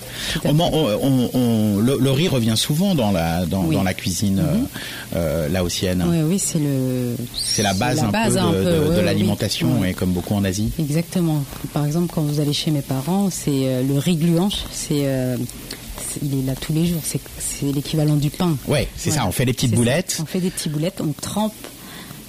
[0.44, 3.68] On- on- on- le riz revient souvent dans la dans, Oui.
[3.68, 3.74] Mhm.
[3.76, 6.04] dans la cuisine euh, euh, laotienne.
[6.08, 7.16] Oui, oui, c'est le.
[7.36, 9.90] C'est la base la un base, peu peu, de, ouais, l'alimentation, oui.
[9.90, 10.72] et comme beaucoup en Asie.
[10.80, 11.44] Exactement.
[11.74, 15.06] Par exemple, quand vous allez chez mes parents, c'est euh, le riz gluant, c'est
[16.22, 17.02] il est là tous les jours.
[17.04, 18.56] C'est c'est l'équivalent du pain.
[18.68, 19.26] Ouais, c'est ça.
[19.28, 19.76] On fait des petites ça.
[19.76, 20.18] boulettes.
[20.22, 21.54] On fait des petites boulettes, on trempe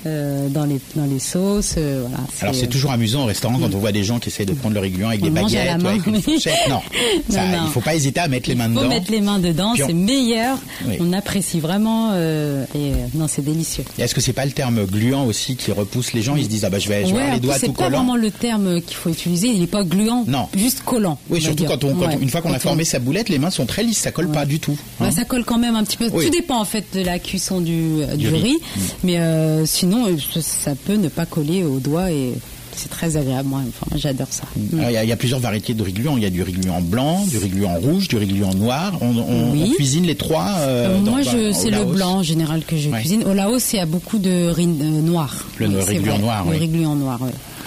[0.07, 1.75] euh, dans les dans les sauces.
[1.79, 2.25] euh, voilà.
[2.43, 4.75] Alors c'est toujours amusant au restaurant quand on voit des gens qui essayent de prendre
[4.75, 6.55] le régulier avec On des baguettes, ou avec une fourchette.
[6.69, 6.81] Non,
[7.31, 7.63] ça, Non, non.
[7.67, 8.89] il faut pas hésiter à mettre les mains Il faut dedans.
[8.89, 10.59] mettre les mains dedans, on- c'est meilleur.
[10.87, 10.97] Oui.
[11.01, 13.85] On apprécie vraiment euh, et euh, non, c'est délicieux.
[13.99, 16.37] Est-ce que c'est pas le terme gluant aussi qui repousse les gens?
[16.37, 17.59] Ils se disent ah bah je vais, je vais Ouais, avoir les en plus, doigts
[17.59, 17.99] c'est tout pas collants.
[17.99, 19.49] vraiment le terme qu'il faut utiliser.
[19.49, 20.49] Il n'est pas gluant, Non.
[20.57, 21.19] juste collant.
[21.31, 21.69] Oui, surtout dire.
[21.69, 22.17] quand on, quand Ouais.
[22.19, 24.29] on- une fois qu'on a formé sa boulette, les mains sont très lisses, ça colle
[24.31, 24.77] pas du tout.
[25.01, 25.11] Bah, hein.
[25.11, 26.11] ça colle quand même un petit peu.
[26.11, 28.27] Tout dépend en fait de la cuisson du, riz.
[28.29, 28.57] riz.
[29.05, 32.35] Mais euh, sinon, euh, ça- peut ne pas coller aux doigts et
[32.77, 33.49] c'est très agréable.
[33.49, 34.45] Moi, enfin, j'adore ça.
[34.57, 34.79] Mm.
[34.79, 36.17] Alors, Il y, a- il y a plusieurs variétés de riz gluant.
[36.19, 38.99] Il y a du riz gluant blanc, du riz gluant rouge, du riz gluant noir.
[39.01, 39.69] On, on- Oui.
[39.69, 40.49] on cuisine les trois.
[40.59, 43.01] euh, Euh, moi, au c'est le blanc en général que je Ouais.
[43.01, 43.25] cuisine.
[43.25, 45.35] Au Laos, il y a beaucoup de riz euh, noir.
[45.59, 45.73] Le Oui,
[46.21, 46.69] noir, Le oui.
[46.99, 47.19] noir.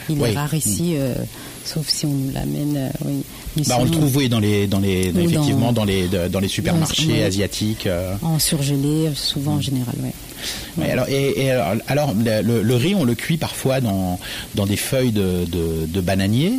[0.09, 1.13] Il est rare ici, euh,
[1.73, 2.75] sauf si on nous l'amène.
[2.77, 3.23] euh, oui.
[3.67, 6.47] Bah, on le trouve oui dans les dans les dans- effectivement dans les dans les
[6.47, 7.87] supermarchés asiatiques.
[7.87, 8.13] euh.
[8.21, 10.13] En surgelé, souvent en général, ouais.
[10.77, 14.17] Ouais, alors, et, et alors, alors, le, riz, on le cuit parfois dans,
[14.55, 16.53] dans des feuilles de, de, de bananier.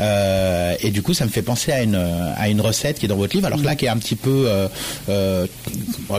[0.00, 1.96] Euh, et du coup, ça me fait penser à une,
[2.36, 3.46] à une recette qui est dans votre livre.
[3.46, 4.68] Alors là, qui est un petit peu, euh,
[5.10, 5.46] euh,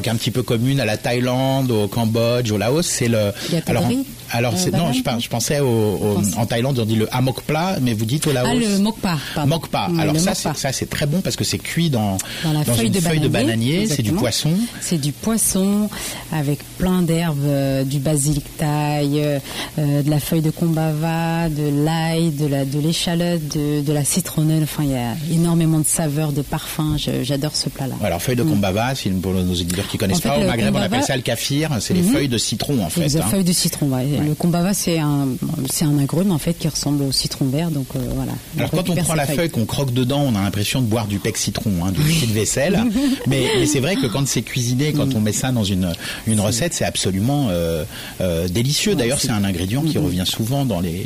[0.04, 2.86] qui est un petit peu commune à la Thaïlande, au Cambodge, au Laos.
[2.86, 3.32] C'est le.
[3.52, 3.90] Yakitori Alors,
[4.34, 6.38] alors Euh, c'est, non, je, pensais au, au- Pense.
[6.38, 8.48] en Thaïlande, on dit le hamok plat, mais vous dites au Laos.
[8.52, 9.50] Ah, le mokpa, pardon.
[9.50, 9.88] Mokpa.
[9.92, 10.36] Oui, Alors ça, mokpa.
[10.56, 13.00] c'est, ça, c'est très bon parce que c'est cuit dans, dans la feuille, une de,
[13.00, 13.88] feuille bananier, de bananier.
[13.88, 14.52] C'est du poisson.
[14.82, 15.90] C'est du poisson
[16.32, 19.40] avec plein d'herbes, euh, du basilic thaï, euh,
[19.78, 24.64] de la feuille de combava, de l'ail, de la de l'échalote, de, de la citronnelle.
[24.64, 26.98] Enfin, il y a énormément de saveurs, de parfums.
[26.98, 27.96] Je- J'adore ce plat-là.
[28.04, 30.28] Alors feuille de combava, si pour nos auditeurs qui connaissent Mm.
[30.30, 32.12] En fait, pas, au Maghreb on appelle ça le kafir, c'est les Mhm.
[32.14, 33.02] feuilles de citron en fait.
[33.02, 33.24] Les hein.
[33.30, 34.06] feuilles de citron, ouais.
[34.26, 35.28] Le combava, c'est un,
[35.70, 38.34] c'est un agrume en fait qui ressemble au citron vert, donc euh, voilà.
[38.58, 41.20] Alors quand on prend la feuille, qu'on croque dedans, on a l'impression de boire du
[41.20, 42.84] pec citron, hein, du liquide vaisselle.
[43.28, 44.98] mais mais c'est vrai que quand c'est cuisiné, Mm.
[44.98, 45.92] quand on met ça dans une
[46.28, 47.84] une recette, c'est absolument euh,
[48.22, 48.96] euh, délicieux.
[48.96, 51.06] D'ailleurs, c'est un ingrédient qui revient souvent dans les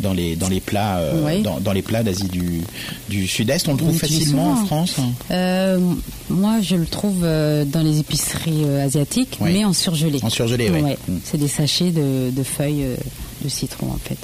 [0.00, 1.42] dans les dans les plats Oui.
[1.42, 2.60] dans, dans les plats d'Asie du
[3.08, 3.68] du Sud-Est.
[3.68, 4.66] On le trouve facilement en souvent.
[4.66, 4.96] France.
[5.30, 5.78] hein.
[6.30, 9.50] Moi, je le trouve dans les épiceries asiatiques, Oui.
[9.54, 10.18] mais en surgelé.
[10.22, 10.98] En surgelé, ouais.
[11.08, 11.12] Mm.
[11.24, 12.96] C'est des sachets de, de feuilles euh,
[13.44, 14.18] de citron, en fait.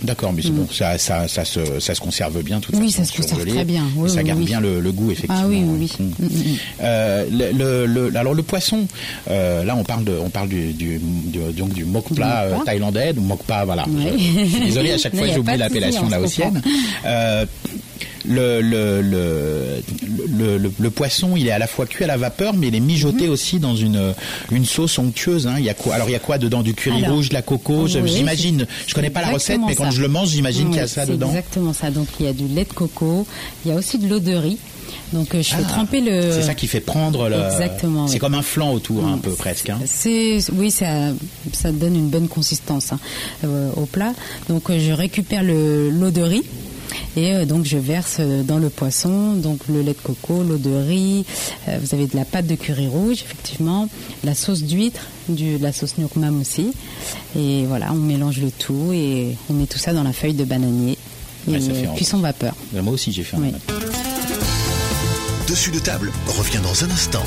[0.00, 2.70] D'accord, mais c'est bon, ça, ça, ça, se, ça se conserve bien, tout.
[2.76, 4.44] Oui, ça se conserve très bien, oui, ça oui, garde oui.
[4.46, 5.42] bien le, le goût, effectivement.
[5.42, 5.90] Ah oui, oui.
[5.98, 6.04] Mm.
[6.04, 6.56] Mm, mm.
[6.82, 8.86] Euh, le, alors le poisson,
[9.28, 12.46] euh, là on parle de, on parle du, du, du, donc du euh, mokpa.
[12.64, 13.86] thaïlandais, du mokpa, voilà.
[13.88, 14.12] Ouais.
[14.16, 16.62] Je, je suis désolé, à chaque fois j'oublie l'appellation laotienne.
[18.28, 19.00] Le, le,
[20.28, 22.80] le, le, poisson, il est à la fois cuit à la vapeur, mais il est
[22.80, 23.30] mijoté Mhm.
[23.32, 24.14] aussi dans une,
[24.52, 25.46] une sauce onctueuse.
[25.46, 25.54] Hein.
[25.58, 26.62] Il y a quoi Alors il y a quoi dedans?
[26.62, 27.86] Du curry rouge, de la coco?
[27.86, 28.66] J'imagine.
[28.86, 31.06] Je connais pas la recette, mais quand je le mange, j'imagine qu'il y a ça
[31.06, 31.28] dedans.
[31.28, 31.90] exactement ça.
[31.90, 33.26] Donc, il y a du lait de coco,
[33.64, 34.58] il y a aussi de l'eau de riz.
[35.12, 36.32] Donc, euh, je fais Ah, tremper le...
[36.32, 37.36] C'est ça qui fait prendre le.
[37.36, 38.18] Exactement, C'est oui.
[38.18, 39.70] comme un flan autour, un peu presque.
[39.70, 39.78] hein.
[39.86, 41.10] C'est oui, ça,
[41.52, 42.98] ça donne une bonne consistance hein,
[43.44, 44.12] euh, au plat.
[44.48, 46.42] Donc euh, je récupère le l'eau de riz.
[47.16, 50.56] Et euh, donc je verse euh, dans le poisson donc le lait de coco, l'eau
[50.58, 51.24] de riz.
[51.68, 53.88] euh, vous avez de la pâte de curry rouge effectivement,
[54.24, 56.72] la sauce d'huître, du la sauce nyokmam aussi.
[57.36, 60.44] Et voilà, on mélange le tout et on met tout ça dans la feuille de
[60.44, 60.96] bananier.
[61.46, 62.54] Et Ouais, ça euh, cuisson vapeur.
[62.72, 63.40] Moi aussi, j'ai fait un.
[63.40, 63.52] Oui.
[65.48, 67.22] Dessus de table revient dans un instant.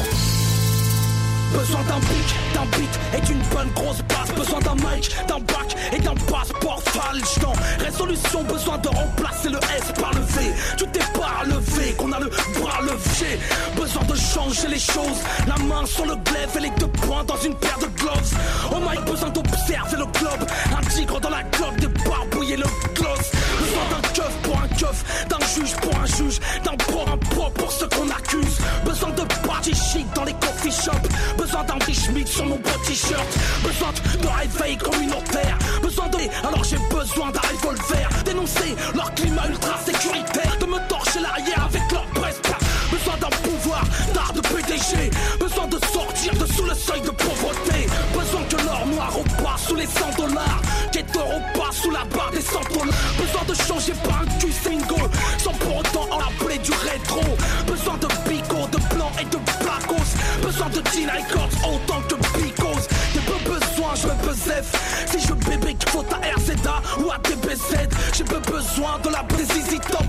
[1.54, 4.32] Besoin d'un pic, d'un beat et d'une bonne grosse basse.
[4.36, 7.54] Besoin d'un mic, d'un bac et d'un passeport falchant.
[7.80, 10.54] Résolution, besoin de remplacer le S par le V.
[10.78, 13.40] Tout est par le V, qu'on a le bras levé.
[13.76, 15.22] Besoin de changer les choses.
[15.48, 18.34] La main sur le glaive et les deux poings dans une paire de gloves.
[18.72, 20.48] Oh my, besoin d'observer le globe.
[20.78, 23.32] Un tigre dans la globe, débarbouiller le gloss.
[25.30, 28.58] D'un juge pour un juge, d'un pour un pour pour ceux qu'on accuse.
[28.86, 31.10] Besoin de party chic dans les coffee shops.
[31.38, 33.26] Besoin d'un riche sur mon beau t-shirt.
[33.64, 35.58] Besoin de réveil communautaire.
[35.82, 36.18] Besoin de.
[36.48, 38.10] Alors j'ai besoin d'un revolver.
[38.26, 40.58] Dénoncer leur climat ultra sécuritaire.
[40.60, 42.42] De me torcher l'arrière avec leur presse.
[42.92, 45.12] Besoin d'un pouvoir d'art de PDG.
[45.40, 47.88] Besoin de sortir de sous le seuil de pauvreté.
[48.14, 50.62] Besoin que l'or noir repasse sous les 100 dollars.
[50.92, 52.41] Qu'être repasse sous la barre des
[63.52, 64.34] Besoin je me
[65.08, 65.76] si je bébé
[67.00, 67.10] ou
[68.14, 70.06] j'ai besoin de la Easy Top.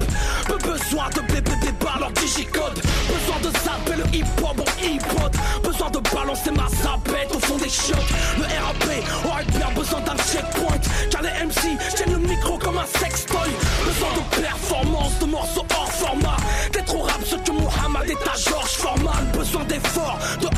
[0.47, 2.81] Peu besoin de bébé débat leur digicode.
[3.09, 5.37] Besoin de zapper le hip-hop en hip-hop.
[5.62, 7.97] Besoin de balancer ma zapette au fond des chocs.
[8.38, 10.81] Le RAP aurait bien besoin d'un checkpoint.
[11.11, 13.51] Car les MC tiennent le micro comme un sextoy.
[13.85, 16.37] Besoin de performance, de morceaux hors format.
[16.73, 19.31] D'être au rap ce que Mohamed est à George Foreman.
[19.33, 20.52] Besoin d'efforts, de hardcore et de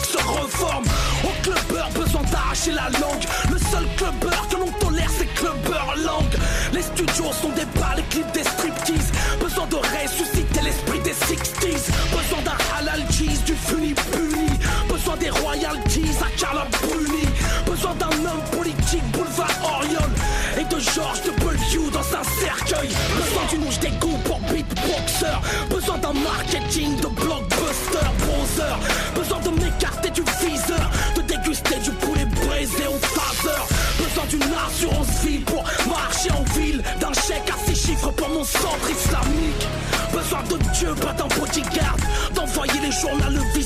[0.00, 0.84] se reforme.
[1.24, 3.24] Au clubbeur, besoin d'arracher la langue.
[3.50, 6.36] Le seul clubbeur que l'on tolère, c'est clubbeur langue.
[6.72, 9.12] Les studios sont des bars, les clips des striptease.
[9.40, 11.90] Besoin de ressusciter l'esprit des 60s.
[12.10, 14.48] Besoin d'un halal cheese, du funi puni.
[14.88, 17.28] Besoin des royalties à Carla Bruni.
[17.66, 20.10] Besoin d'un homme politique, boulevard Oriol.
[20.58, 22.88] Et de George W dans un cercueil.
[23.16, 25.36] Besoin d'une ouche d'égout pour beatboxer.
[25.70, 27.08] Besoin d'un marketing de
[34.82, 36.82] assurance vie pour marcher en ville.
[37.00, 39.66] D'un chèque à six chiffres pour mon centre islamique.
[40.12, 41.96] Besoin de Dieu, pas d'un bodyguard.
[42.34, 43.61] D'envoyer les journaux vicieux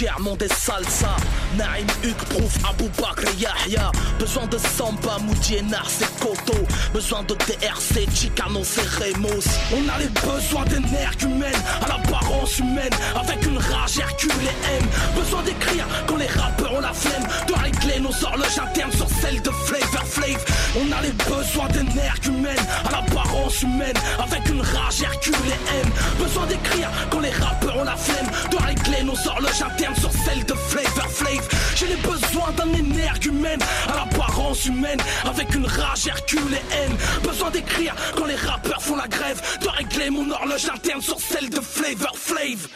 [0.00, 1.14] tiers-monde des salsa.
[1.58, 3.92] Naïm Huck prouve Abou Bakr Yahya.
[4.18, 6.56] Besoin de Samba, Moudi et Nar, c'est Koto.
[6.94, 9.44] Besoin de DRC, Chicano, c'est Remos.
[9.74, 14.88] On a les besoins d'énergumènes, à l'apparence humaine, avec une rage Hercule et M.
[15.14, 19.42] Besoin d'écrire quand les rappeurs ont la flemme, de régler nos horloges internes sur celles
[19.42, 20.44] de Flavor Flav.
[20.80, 25.92] On a les besoins d'énergumènes, à l'apparence humaine, avec une rage Hercule et M.
[26.18, 30.44] Besoin d'écrire quand les rappeurs ont la flemme, de régler nos horloges internes sur celles
[30.44, 31.48] de Flavor Flav.
[31.76, 36.92] J'ai les besoins d'un énergumène, à l'apparence humaine, avec une rage Hercule et M.
[37.22, 41.50] Besoin d'écrire quand les rappeurs font la grève, de régler mon horloge interne sur celle
[41.50, 42.68] de Flavor Flav.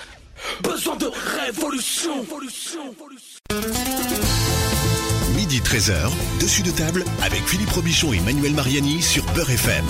[0.62, 2.24] Besoin de révolution.
[5.34, 9.84] Midi 13h, dessus de table avec Philippe Robichon et Manuel Mariani sur Beurre FM.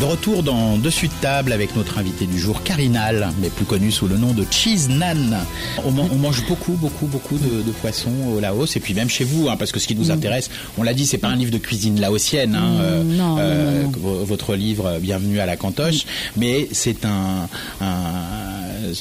[0.00, 3.90] De retour dans Dessus de table avec notre invité du jour, Carinal, mais plus connu
[3.92, 5.36] sous le nom de Cheese Nan.
[5.84, 9.10] On, man- on mange beaucoup, beaucoup, beaucoup de, de poissons au Laos, et puis même
[9.10, 11.36] chez vous, hein, parce que ce qui nous intéresse, on l'a dit, c'est pas un
[11.36, 13.92] livre de cuisine laotienne, hein, euh, Mm, non, euh, non, non.
[13.98, 16.06] vo- votre livre euh, Bienvenue à la Cantoche,
[16.38, 17.46] mais c'est un,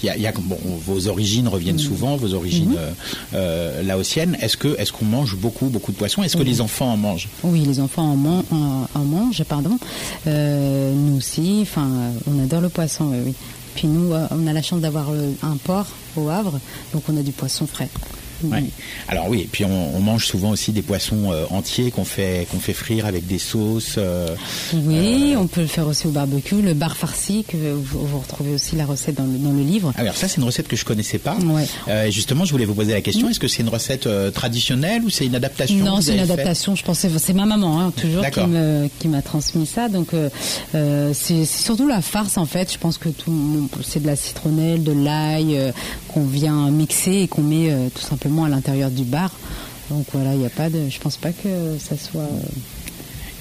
[0.04, 2.78] y a, il y a- bon, vos origines reviennent souvent, vos origines Mhm.
[2.78, 2.92] euh,
[3.34, 4.38] euh, laotiennes.
[4.42, 6.24] Est-ce que, est-ce qu'on mange beaucoup, beaucoup de poissons?
[6.24, 7.28] Est-ce que les enfants en mangent?
[7.44, 9.78] Oui, les enfants en, man- en- en mangent, pardon.
[10.28, 11.90] Euh, nous aussi, enfin,
[12.28, 13.34] on adore le poisson, oui.
[13.76, 15.88] Puis nous, euh, on a la chance d'avoir euh, un port
[16.18, 16.60] au Havre,
[16.94, 17.90] donc on a du poisson frais.
[18.44, 18.64] Ouais.
[19.08, 22.48] Alors oui, et puis on, on mange souvent aussi des poissons euh, entiers qu'on fait
[22.52, 23.96] qu'on fait frire avec des sauces.
[23.98, 24.28] euh,
[24.74, 28.54] Oui, on peut le faire aussi au barbecue, le bar farci, que vous, vous retrouvez
[28.54, 29.92] aussi la recette dans le, dans le livre.
[29.98, 31.36] Alors ça, c'est une recette que je connaissais pas.
[31.38, 31.66] Ouais.
[31.88, 35.04] Euh, justement, je voulais vous poser la question est-ce que c'est une recette euh, traditionnelle
[35.04, 36.76] ou c'est une adaptation Non, c'est une adaptation.
[36.76, 39.90] Je pensais, c'est ma maman hein, toujours qui me qui m'a transmis ça.
[39.90, 40.30] Donc euh,
[40.76, 42.72] euh, c'est surtout la farce en fait.
[42.72, 45.72] Je pense que tout c'est de la citronnelle, de l'ail euh,
[46.08, 49.32] qu'on vient mixer et qu'on met euh, tout simplement à l'intérieur du bar.
[49.90, 50.90] Donc voilà, il n'y a pas de.
[50.90, 52.30] Je pense pas que ça soit.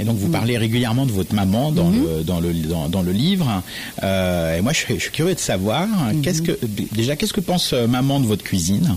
[0.00, 2.04] Et donc vous parlez régulièrement de votre maman dans Mhm.
[2.18, 3.62] le dans le dans, dans le livre.
[4.02, 6.22] Euh, et moi, je suis, je suis curieux de savoir Mhm.
[6.22, 6.56] qu'est-ce que
[6.92, 8.96] déjà qu'est-ce que pense euh, maman de votre cuisine?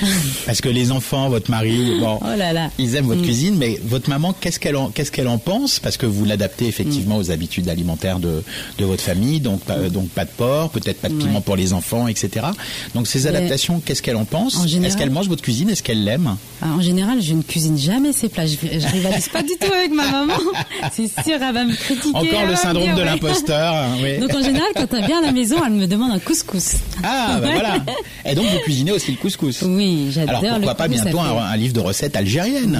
[0.46, 2.70] Parce que les enfants, votre mari, bon, Oh là là.
[2.78, 3.24] ils aiment votre Mm.
[3.24, 5.78] cuisine, mais votre maman, qu'est-ce qu'elle en, qu'est-ce qu'elle en pense?
[5.80, 6.68] Parce que vous l'adaptez Mm.
[6.68, 8.42] effectivement aux habitudes alimentaires de,
[8.78, 11.40] de votre famille, donc pas, euh, donc pas de porc, peut-être pas de piment Ouais.
[11.40, 12.46] pour les enfants, etc.
[12.94, 14.56] Donc ces adaptations, qu'est-ce qu'elle en pense?
[14.56, 15.70] En général- Est-ce qu'elle mange votre cuisine?
[15.70, 16.36] Est-ce qu'elle l'aime?
[16.62, 18.46] Ah, en général, je ne cuisine jamais ces plats.
[18.46, 20.34] Je, je rivalise pas du tout avec ma maman.
[20.92, 22.08] C'est sûr, elle va me critiquer.
[22.16, 23.04] Encore le syndrome dire, de ouais.
[23.06, 23.74] l'imposteur.
[23.74, 24.18] hein, oui.
[24.18, 26.74] Donc en général, quand elle vient à la maison, elle me demande un couscous.
[27.02, 27.76] Ah, bah voilà.
[28.24, 29.62] Et donc vous cuisinez aussi le couscous.
[29.62, 32.78] Oui, j'adore Alors pourquoi pas bientôt un, livre de recettes algériennes,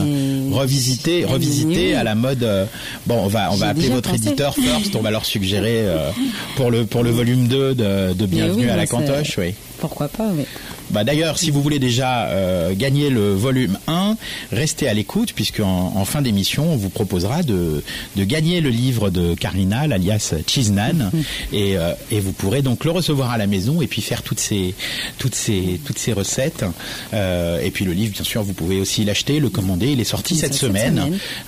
[0.51, 1.95] Mais- revisité, revisité oui.
[1.95, 2.43] à la mode.
[2.43, 2.67] euh,
[3.07, 4.27] bon, on va on va appeler votre pensé.
[4.29, 4.95] éditeur First.
[4.97, 6.11] On va leur suggérer euh,
[6.57, 9.39] pour le pour le volume 2 de, de Bienvenue oui, à la Cantoche.
[9.39, 9.55] Oui.
[9.79, 10.45] Pourquoi pas, oui.
[10.91, 14.17] Bah d'ailleurs, si vous voulez déjà euh, gagner le volume 1,
[14.53, 17.83] restez à l'écoute puisqu'en en fin d'émission, on vous proposera de,
[18.17, 21.11] de gagner le livre de Carinal, alias Cheesenan,
[21.53, 24.41] et, euh, et vous pourrez donc le recevoir à la maison et puis faire toutes
[24.41, 24.75] ces
[25.19, 26.65] toutes ces toutes ces recettes.
[27.13, 29.89] Euh, et puis le livre, bien sûr, vous pouvez aussi l'acheter, le commander.
[29.93, 30.99] Il est sorti cette semaine,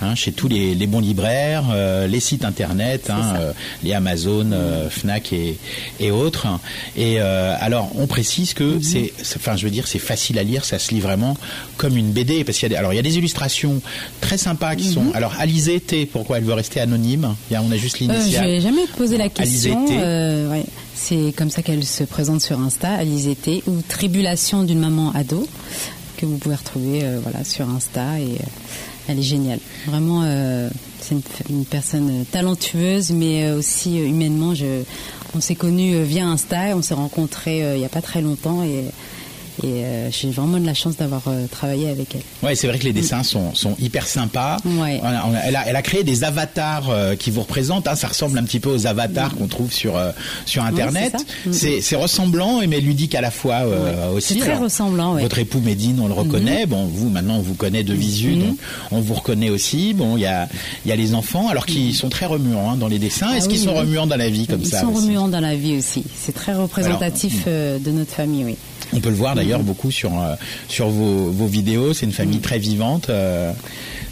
[0.01, 4.51] hein, chez tous les, les bons libraires, euh, les sites internet, hein, euh, les Amazon,
[4.51, 5.57] euh, Fnac et,
[5.99, 6.47] et autres.
[6.97, 10.43] Et euh, alors, on précise que c'est, c'est- enfin, je veux dire, c'est facile à
[10.43, 11.35] lire, ça se lit vraiment
[11.77, 13.81] comme une BD, parce qu'il y a des, alors il y a des illustrations
[14.21, 17.35] très sympas qui sont, alors Alizé T, pourquoi elle veut rester anonyme?
[17.49, 18.47] Il y a- On a juste Euh, je l'initiale.
[18.47, 19.85] n'ai jamais posé la question.
[19.91, 20.63] Euh, ouais.
[20.95, 25.47] C'est comme ça qu'elle se présente sur Insta, Alizé T, ou Tribulation d'une maman ado,
[26.17, 28.19] que vous pouvez retrouver euh, voilà, sur Insta.
[28.19, 28.45] Et euh,
[29.09, 29.59] elle est géniale.
[29.85, 30.69] Vraiment, euh,
[31.01, 34.55] c'est une, une personne talentueuse, mais euh, aussi euh, humainement.
[34.55, 34.83] Je,
[35.35, 38.01] on s'est connus euh, via Insta, et on s'est rencontrés euh, il n'y a pas
[38.01, 38.63] très longtemps.
[38.63, 38.85] Et,
[39.63, 42.21] et euh, j'ai vraiment de la chance d'avoir euh, travaillé avec elle.
[42.47, 44.57] Ouais, c'est vrai que les dessins sont, sont hyper sympas.
[44.65, 44.99] Ouais.
[45.03, 47.87] On a- on a- elle, a, elle a créé des avatars euh, qui vous représentent.
[47.87, 47.95] hein.
[47.95, 49.93] ça ressemble un petit peu aux avatars qu'on trouve sur
[50.45, 51.15] sur Internet.
[51.43, 51.49] c'est.
[51.49, 51.53] Mm.
[51.53, 53.61] c'est c'est ressemblant mais ludique à la fois
[54.13, 54.33] aussi.
[54.35, 55.15] C'est très Alors, ressemblant.
[55.15, 55.21] Mm-hmm.
[55.21, 56.65] Votre époux Médine, on le reconnaît.
[56.65, 58.57] Bon, vous maintenant on vous connaît de visu, donc
[58.91, 59.93] on vous reconnaît aussi.
[59.93, 60.47] Bon, il y a
[60.85, 63.33] il y a les enfants, alors qui sont très remuants hein, dans les dessins.
[63.33, 63.49] Est-ce Mm.
[63.49, 63.79] Ah qu'ils oui, sont oui.
[63.79, 66.03] remuants dans la vie comme Ils ça sont aussi remuants dans la vie aussi.
[66.15, 68.55] C'est très représentatif de notre famille, oui.
[68.93, 70.35] On peut le voir d'ailleurs beaucoup sur euh,
[70.69, 71.93] sur vos, vos vidéos.
[71.93, 73.09] C'est une famille très vivante.
[73.09, 73.51] euh,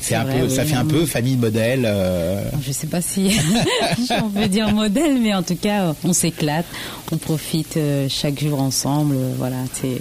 [0.02, 0.68] c'est un vrai, peu, ça oui.
[0.70, 1.84] fait un peu famille modèle.
[1.86, 3.32] euh, Je sais pas si
[4.24, 6.66] on peut dire modèle, mais en tout cas, on s'éclate,
[7.12, 9.16] on profite chaque jour ensemble.
[9.38, 9.98] Voilà, c'est,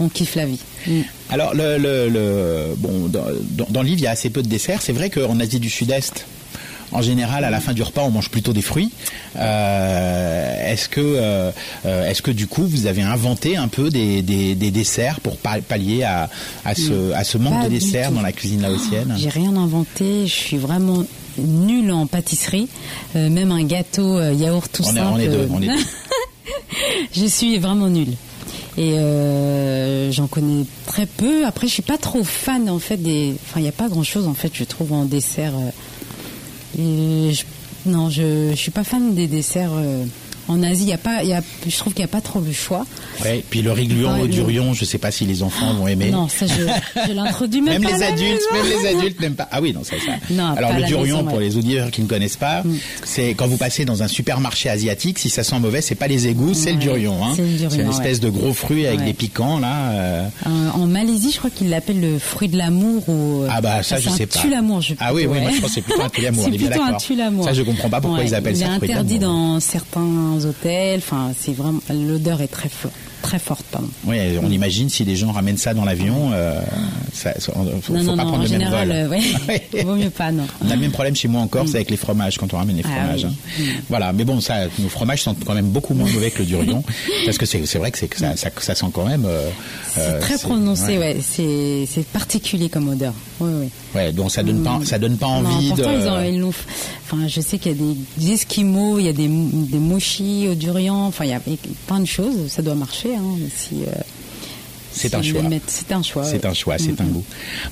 [0.00, 0.60] on kiffe la vie.
[0.86, 1.00] Mm.
[1.30, 4.42] Alors, le, le, le- bon, dans, dans- dans le livre, il y a assez peu
[4.42, 4.80] de desserts.
[4.80, 6.24] C'est vrai qu'en Asie du Sud-Est,
[6.94, 8.90] en général, à la fin du repas, on mange plutôt des fruits.
[9.36, 11.50] Euh, est-ce que, euh,
[11.86, 15.36] euh, est-ce que du coup, vous avez inventé un peu des, des, des desserts pour
[15.36, 16.30] pa- pallier à,
[16.64, 20.26] à ce, à ce manque Pas de desserts dans la cuisine laotienne J'ai rien inventé.
[20.26, 21.04] Je suis vraiment
[21.38, 22.68] nulle en pâtisserie.
[23.16, 25.12] Euh, même un gâteau yaourt tout On est, simple.
[25.14, 25.48] on est deux.
[25.52, 25.84] On est deux.
[27.12, 28.14] je suis vraiment nulle.
[28.76, 31.46] Et euh, j'en connais très peu.
[31.46, 33.34] Après, je suis pas trop fan en fait des.
[33.48, 34.50] Enfin, il n'y a pas grand chose en fait.
[34.52, 35.52] Je trouve en dessert.
[36.78, 37.44] Et je-
[37.86, 39.72] Non, je, je suis pas fan des desserts.
[39.74, 40.04] euh,
[40.48, 41.22] en Asie, y a pas.
[41.24, 42.86] Y a, je trouve qu'il n'y a pas trop le choix.
[43.24, 46.10] Ouais, puis le au le- durion, je sais pas si les enfants vont aimer.
[46.10, 46.54] Non, ça, je,
[47.06, 49.48] je l'introduis même, Même pas les adultes, même les adultes n'aiment pas.
[49.50, 50.12] Ah oui, non, ça, ça.
[50.30, 51.44] Non, Alors pas à le la durion, maison, pour ouais.
[51.44, 51.48] Mm.
[51.48, 52.62] les auditeurs qui ne connaissent pas,
[53.04, 56.28] c'est quand vous passez dans un supermarché asiatique, si ça sent mauvais, c'est pas les
[56.28, 57.24] égouts, c'est le Ouais, durion.
[57.24, 57.32] Hein.
[57.36, 57.42] c'est
[57.78, 59.90] le une espèce de gros fruit avec des piquants là.
[59.92, 60.28] euh.
[60.46, 63.42] Euh, en Malaisie, je crois qu'ils l'appellent le fruit de l'amour ou.
[63.50, 64.46] Ah bah ça, c'est je un sais pas.
[64.48, 66.44] l'amour, je Ah oui, oui, moi je pense que c'est plutôt un tue l'amour.
[66.50, 67.44] C'est plutôt un tue l'amour.
[67.44, 69.54] Ça, je comprends pas pourquoi ils appellent ça Il fruit est de interdit l'amour.
[69.54, 70.98] dans certains hôtels.
[70.98, 73.88] Enfin, c'est vraiment l'odeur est très forte, très forte, pardon.
[74.06, 76.60] Oui, on imagine si les gens ramènent ça dans l'avion, euh,
[77.12, 78.28] ça, faut, non, faut non, pas non.
[78.30, 78.96] prendre En le même général, vol.
[78.96, 79.82] euh, ouais.
[79.84, 80.46] Vaut mieux pas, non.
[80.64, 82.76] On a le même problème chez moi encore, c'est avec les fromages quand on ramène
[82.76, 83.26] les Ah fromages.
[83.58, 83.64] oui.
[83.68, 83.80] hein.
[83.88, 86.82] Voilà, mais bon, ça, nos fromages sont quand même beaucoup moins mauvais que le durion,
[87.24, 89.24] parce que c'est vrai que c'est que ça, ça, ça sent quand même.
[89.26, 89.48] euh,
[89.94, 91.16] C'est euh, très prononcé, ouais.
[91.22, 93.14] c'est particulier comme odeur.
[93.40, 93.68] Oui, oui.
[93.94, 95.74] Ouais, donc ça donne pas, ça donne pas Non, envie de.
[95.74, 96.54] pourtant, ils ont, ils f-
[97.04, 100.48] Enfin, je sais qu'il y a des, des esquimaux, il y a des, des mochis
[100.50, 101.06] au durian.
[101.06, 101.40] Enfin, il y a
[101.86, 102.48] plein de choses.
[102.48, 103.14] Ça doit marcher.
[103.16, 103.22] Hein,
[103.56, 103.90] si, euh,
[104.94, 105.40] C'est un choix.
[105.66, 106.24] C'est un choix.
[106.24, 107.24] C'est un choix, c'est un goût.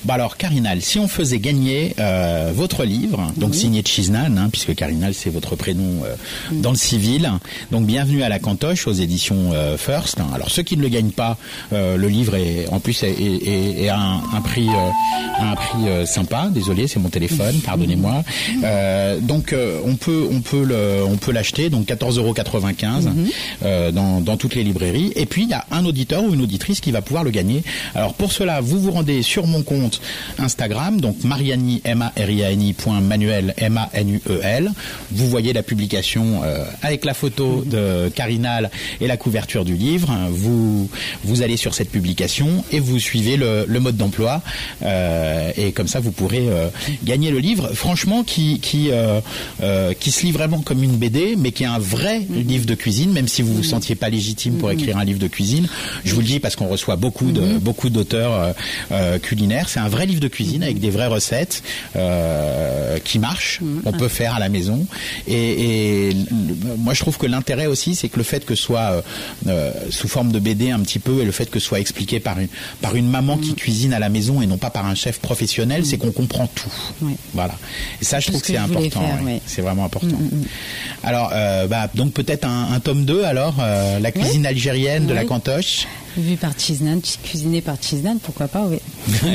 [0.03, 4.49] Bon alors, Carinal, si on faisait gagner euh, votre livre, donc signé de Chiznan, hein,
[4.51, 6.15] puisque Carinal c'est votre prénom euh,
[6.51, 7.31] dans le civil,
[7.71, 10.17] donc bienvenue à la Cantoche aux éditions euh, First.
[10.33, 11.37] Alors ceux qui ne le gagnent pas,
[11.71, 14.89] euh, le livre est en plus est, est- est- est à un, un prix euh,
[15.39, 16.49] un prix euh, sympa.
[16.53, 18.23] Désolé, c'est mon téléphone, pardonnez-moi.
[18.63, 23.13] Euh, donc euh, on peut on peut le on peut l'acheter donc 14,95 euros
[23.63, 25.11] euh, dans dans toutes les librairies.
[25.15, 27.63] Et puis il y a un auditeur ou une auditrice qui va pouvoir le gagner.
[27.93, 30.01] Alors pour cela, vous vous rendez sur mon compte
[30.39, 34.09] Instagram, donc Mariani M A R I A N I point Manuel M A N
[34.09, 34.71] U E L.
[35.11, 38.71] Vous voyez la publication euh, avec la photo de Carinal
[39.01, 40.11] et la couverture du livre.
[40.31, 40.89] Vous
[41.23, 44.41] vous allez sur cette publication et vous suivez le, le mode d'emploi
[44.81, 46.69] euh, et comme ça vous pourrez euh,
[47.03, 47.71] gagner le livre.
[47.73, 48.89] Franchement, qui qui
[49.99, 53.11] qui se lit vraiment comme une BD, mais qui est un vrai livre de cuisine,
[53.11, 55.67] même si vous vous sentiez pas légitime pour écrire un livre de cuisine.
[56.05, 58.53] Je vous le dis parce qu'on reçoit beaucoup de beaucoup d'auteurs euh,
[58.91, 59.67] euh, culinaires.
[59.67, 61.63] C'est un vrai livre de cuisine avec des vraies recettes
[61.97, 63.59] euh, qui marchent.
[63.85, 64.85] On peut faire à la maison.
[65.27, 66.15] Et,
[66.77, 69.03] moi, je trouve que l'intérêt aussi, c'est que le fait que ce soit
[69.47, 72.19] euh, sous forme de BD un petit peu, et le fait que ce soit expliqué
[72.19, 72.47] par une
[72.81, 75.85] par une maman qui cuisine à la maison et non pas par un chef professionnel,
[75.85, 76.73] c'est qu'on comprend tout.
[77.33, 77.55] Voilà.
[78.01, 79.01] Et ça, je trouve que c'est important.
[79.01, 79.33] faire, ouais.
[79.33, 79.41] ouais.
[79.45, 80.17] C'est vraiment important.
[81.03, 81.29] Alors,
[81.69, 85.87] bah, donc peut-être un, un tome 2 alors, la cuisine algérienne de la cantoche.
[86.15, 88.77] Vu par Chiznan, cuisiné par Chiznan, pourquoi pas, oui.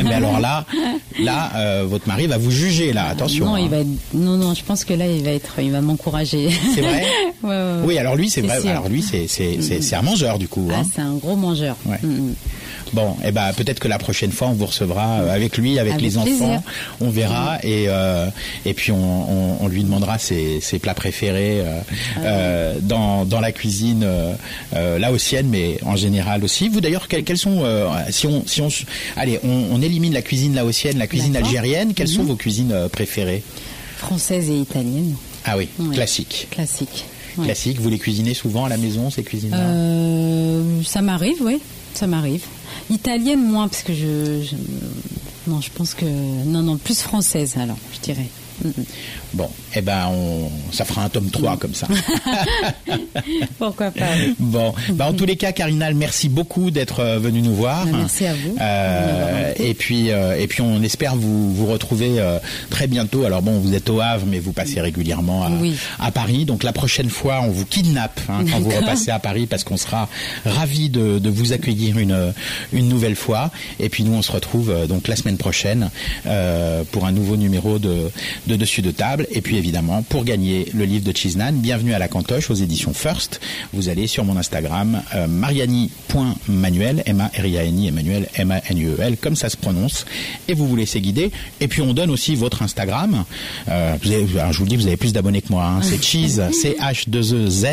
[0.04, 0.64] Mais alors là,
[1.20, 3.06] là, euh, votre mari va vous juger là.
[3.06, 3.46] Attention.
[3.46, 3.60] Non, hein.
[3.60, 6.50] il va être- non, non, je pense que là, il va être, il va m'encourager.
[6.74, 7.04] C'est vrai
[7.42, 7.82] Ouais, ouais, ouais.
[7.84, 8.60] Oui, alors lui, c'est vrai.
[8.60, 8.70] sûr.
[8.70, 10.68] Alors lui, c'est c'est c'est un mangeur du coup.
[10.72, 10.82] Ah, hein.
[10.94, 11.76] c'est un gros mangeur.
[11.86, 11.98] Ouais.
[12.92, 15.92] Bon, eh ben peut-être que la prochaine fois on vous recevra euh, avec lui, avec,
[15.94, 16.22] Avec les plaisir.
[16.46, 16.62] enfants.
[17.00, 18.28] On verra et euh,
[18.64, 21.80] et puis on, on, on lui demandera ses, ses plats préférés euh,
[22.16, 24.06] Ah euh, dans dans la cuisine
[24.72, 26.68] laotienne, mais en général aussi.
[26.68, 27.62] Vous d'ailleurs, quels, quels sont
[28.10, 28.68] si on si on
[29.16, 31.94] allez, on, on élimine la cuisine laotienne, la cuisine algérienne.
[31.94, 32.14] Quelles Mhm.
[32.14, 33.42] sont vos cuisines préférées?
[33.98, 35.14] Française et italienne.
[35.44, 35.94] Ah oui, Ouais.
[35.94, 36.48] classique.
[36.50, 37.04] Classique.
[37.36, 37.44] Ouais.
[37.46, 40.84] Classique, vous les cuisinez souvent à la maison, ces cuisines-là?
[40.84, 41.58] Ça m'arrive, oui,
[41.94, 42.42] ça m'arrive.
[42.90, 47.78] Italienne moins parce que je, je- non, je pense que non, non, plus française alors,
[47.94, 48.28] je dirais.
[49.34, 51.86] Bon, eh ben, on, ça fera un tome 3 comme ça.
[53.58, 54.06] Pourquoi pas.
[54.38, 57.84] Bon, bah en tous les cas, Carinal, merci beaucoup d'être euh, venu nous voir.
[57.86, 62.18] Bah, merci à vous Euh, et puis, euh, et puis, on espère vous vous retrouver
[62.18, 62.38] euh,
[62.70, 63.24] très bientôt.
[63.24, 65.74] Alors bon, vous êtes au Havre, mais vous passez régulièrement à, Oui.
[65.98, 66.44] à Paris.
[66.44, 69.76] Donc la prochaine fois, on vous kidnappe hein, quand vous repassez à Paris, parce qu'on
[69.76, 70.08] sera
[70.44, 72.32] ravis de, de vous accueillir une
[72.72, 73.50] une nouvelle fois.
[73.80, 75.90] Et puis nous, on se retrouve donc la semaine prochaine
[76.92, 78.10] pour un nouveau numéro de
[78.46, 79.17] de dessus de table.
[79.30, 82.92] Et puis évidemment, pour gagner le livre de Chiznan, bienvenue à la Cantoche aux éditions
[82.92, 83.40] First.
[83.72, 88.28] Vous allez sur mon Instagram euh, mariani.manuel M A R I A N I Emmanuel
[88.36, 90.04] M A N U E L comme ça se prononce
[90.48, 91.30] et vous vous laissez guider.
[91.60, 93.24] Et puis on donne aussi votre Instagram.
[93.68, 95.64] Euh, vous avez- alors, je vous le dis, vous avez plus d'abonnés que moi.
[95.64, 95.80] hein.
[95.82, 97.66] C'est cheese C H 2 E Z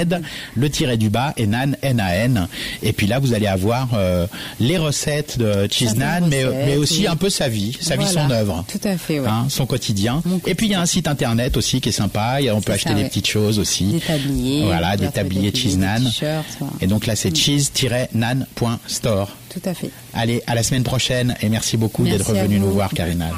[0.56, 2.48] le tiret du bas et nan N A N.
[2.84, 4.28] Et puis là, vous allez avoir euh,
[4.60, 7.08] les recettes de Chiznan, mais, mais aussi oui.
[7.08, 8.66] un peu sa vie, sa vie, son œuvre.
[8.68, 9.28] Tout à fait, ouais.
[9.28, 10.22] Hein, son quotidien.
[10.26, 12.38] Mon Et puis il y a un site internet aussi qui est sympa.
[12.54, 13.08] On peut acheter ça, des ouais.
[13.10, 13.86] petites choses aussi.
[13.86, 16.04] Des tabliers, Voilà, des tabliers des cheese nan.
[16.20, 16.44] voilà.
[16.82, 17.36] Et donc là, c'est Mm.
[17.36, 19.30] cheese-nan.store.
[19.50, 19.90] Tout à fait.
[20.14, 22.66] Allez, à la semaine prochaine et merci beaucoup d'être vous.
[22.66, 23.34] nous voir, Carinal.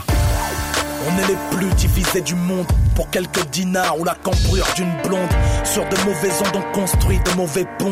[1.07, 5.29] On est les plus divisés du monde pour quelques dinars ou la cambrure d'une blonde.
[5.63, 7.89] Sur de mauvais ondes, on construit de mauvais ponts.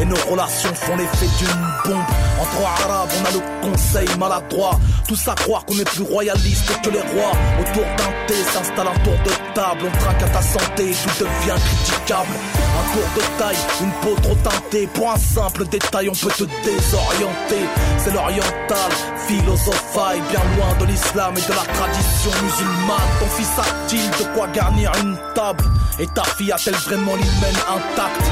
[0.00, 2.04] Et nos relations font l'effet d'une bombe.
[2.40, 4.80] Entre arabes, on a le conseil maladroit.
[5.06, 7.32] Tous à croire qu'on est plus royaliste que les rois.
[7.60, 9.82] Autour d'un thé s'installe un tour de table.
[9.86, 12.34] On trinque à ta santé, tout devient critiquable.
[12.80, 14.88] Un tour de taille, une peau trop teintée.
[14.88, 17.64] Pour un simple détail, on peut te désorienter.
[17.98, 18.90] C'est l'oriental,
[19.28, 22.55] philosophale, bien loin de l'islam et de la tradition musulmane.
[22.58, 25.64] Ton fils a-t-il de quoi garnir une table?
[25.98, 28.22] Et ta fille a-t-elle vraiment l'hymen intact?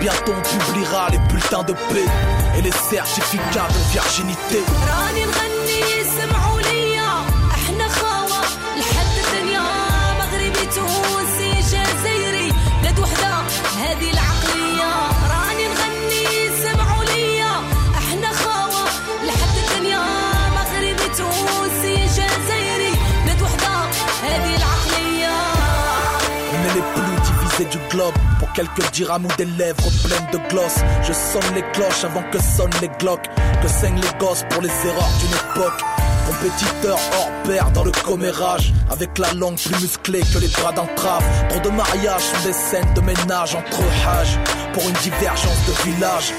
[0.00, 2.06] Bientôt on publiera les bulletins de paix
[2.56, 4.62] et les certificats de virginité.
[28.38, 30.74] Pour quelques dirhams ou des lèvres pleines de gloss.
[31.02, 33.28] Je sonne les cloches avant que sonnent les glocks
[33.62, 35.80] Que saignent les gosses pour les erreurs d'une époque.
[36.26, 38.72] Compétiteurs hors pair dans le commérage.
[38.90, 41.24] Avec la langue plus musclée que les bras d'entrave.
[41.48, 44.38] Trop de mariages sont des scènes de ménage entre hages
[44.72, 46.32] Pour une divergence de village.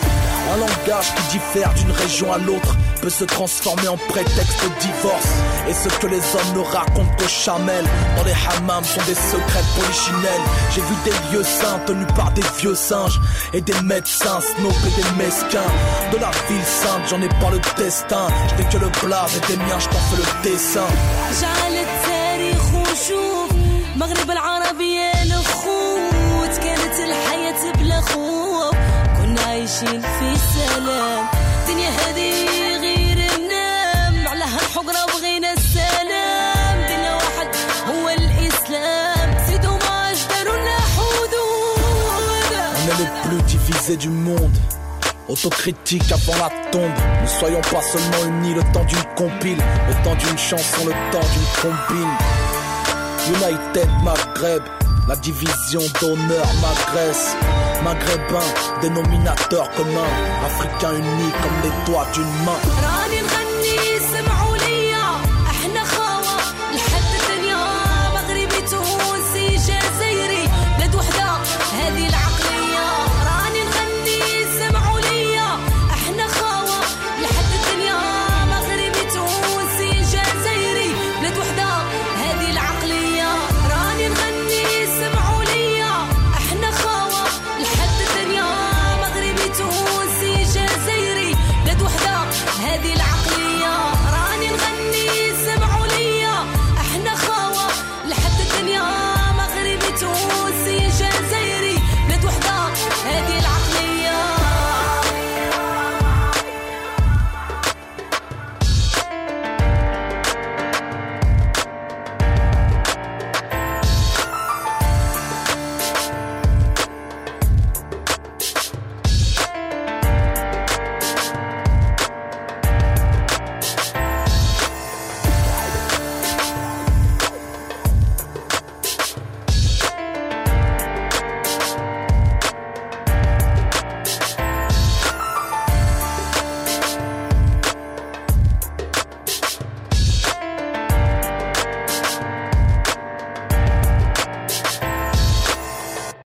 [0.54, 5.28] Un langage qui diffère d'une région à l'autre Peut se transformer en prétexte de divorce.
[5.70, 7.86] Et ce que les hommes ne racontent qu'aux chamelles
[8.18, 10.46] Dans les hammams sont des secrets polichinelles.
[10.74, 13.20] J'ai vu des lieux saints tenus par des vieux singes
[13.54, 15.72] Et des médecins snobs et des mesquins.
[16.12, 18.28] De la ville sainte j'en ai pas le destin.
[18.50, 20.88] Je n'ai que le blaze et des miens je t'en fais le dessin
[29.83, 31.27] عايشين في سلام
[31.69, 32.47] دنيا هذه
[32.81, 37.49] غير منام على هالحقرة بغينا السلام دينا واحد
[37.89, 41.35] هو الإسلام سي دوماج داروا لنا حدود
[42.81, 44.57] On est les plus divisés du monde.
[45.29, 46.99] Autocritique avant la tombe.
[47.23, 51.29] Ne soyons pas seulement unis le temps d'une compile, le temps d'une chanson, le temps
[51.33, 52.15] d'une combine.
[53.35, 54.63] United Maghreb,
[55.08, 57.36] la division d'honneur m'agresse.
[57.84, 58.46] Maghrébin,
[58.82, 60.08] dénominateur commun,
[60.46, 63.43] africain uni comme les doigts d'une main.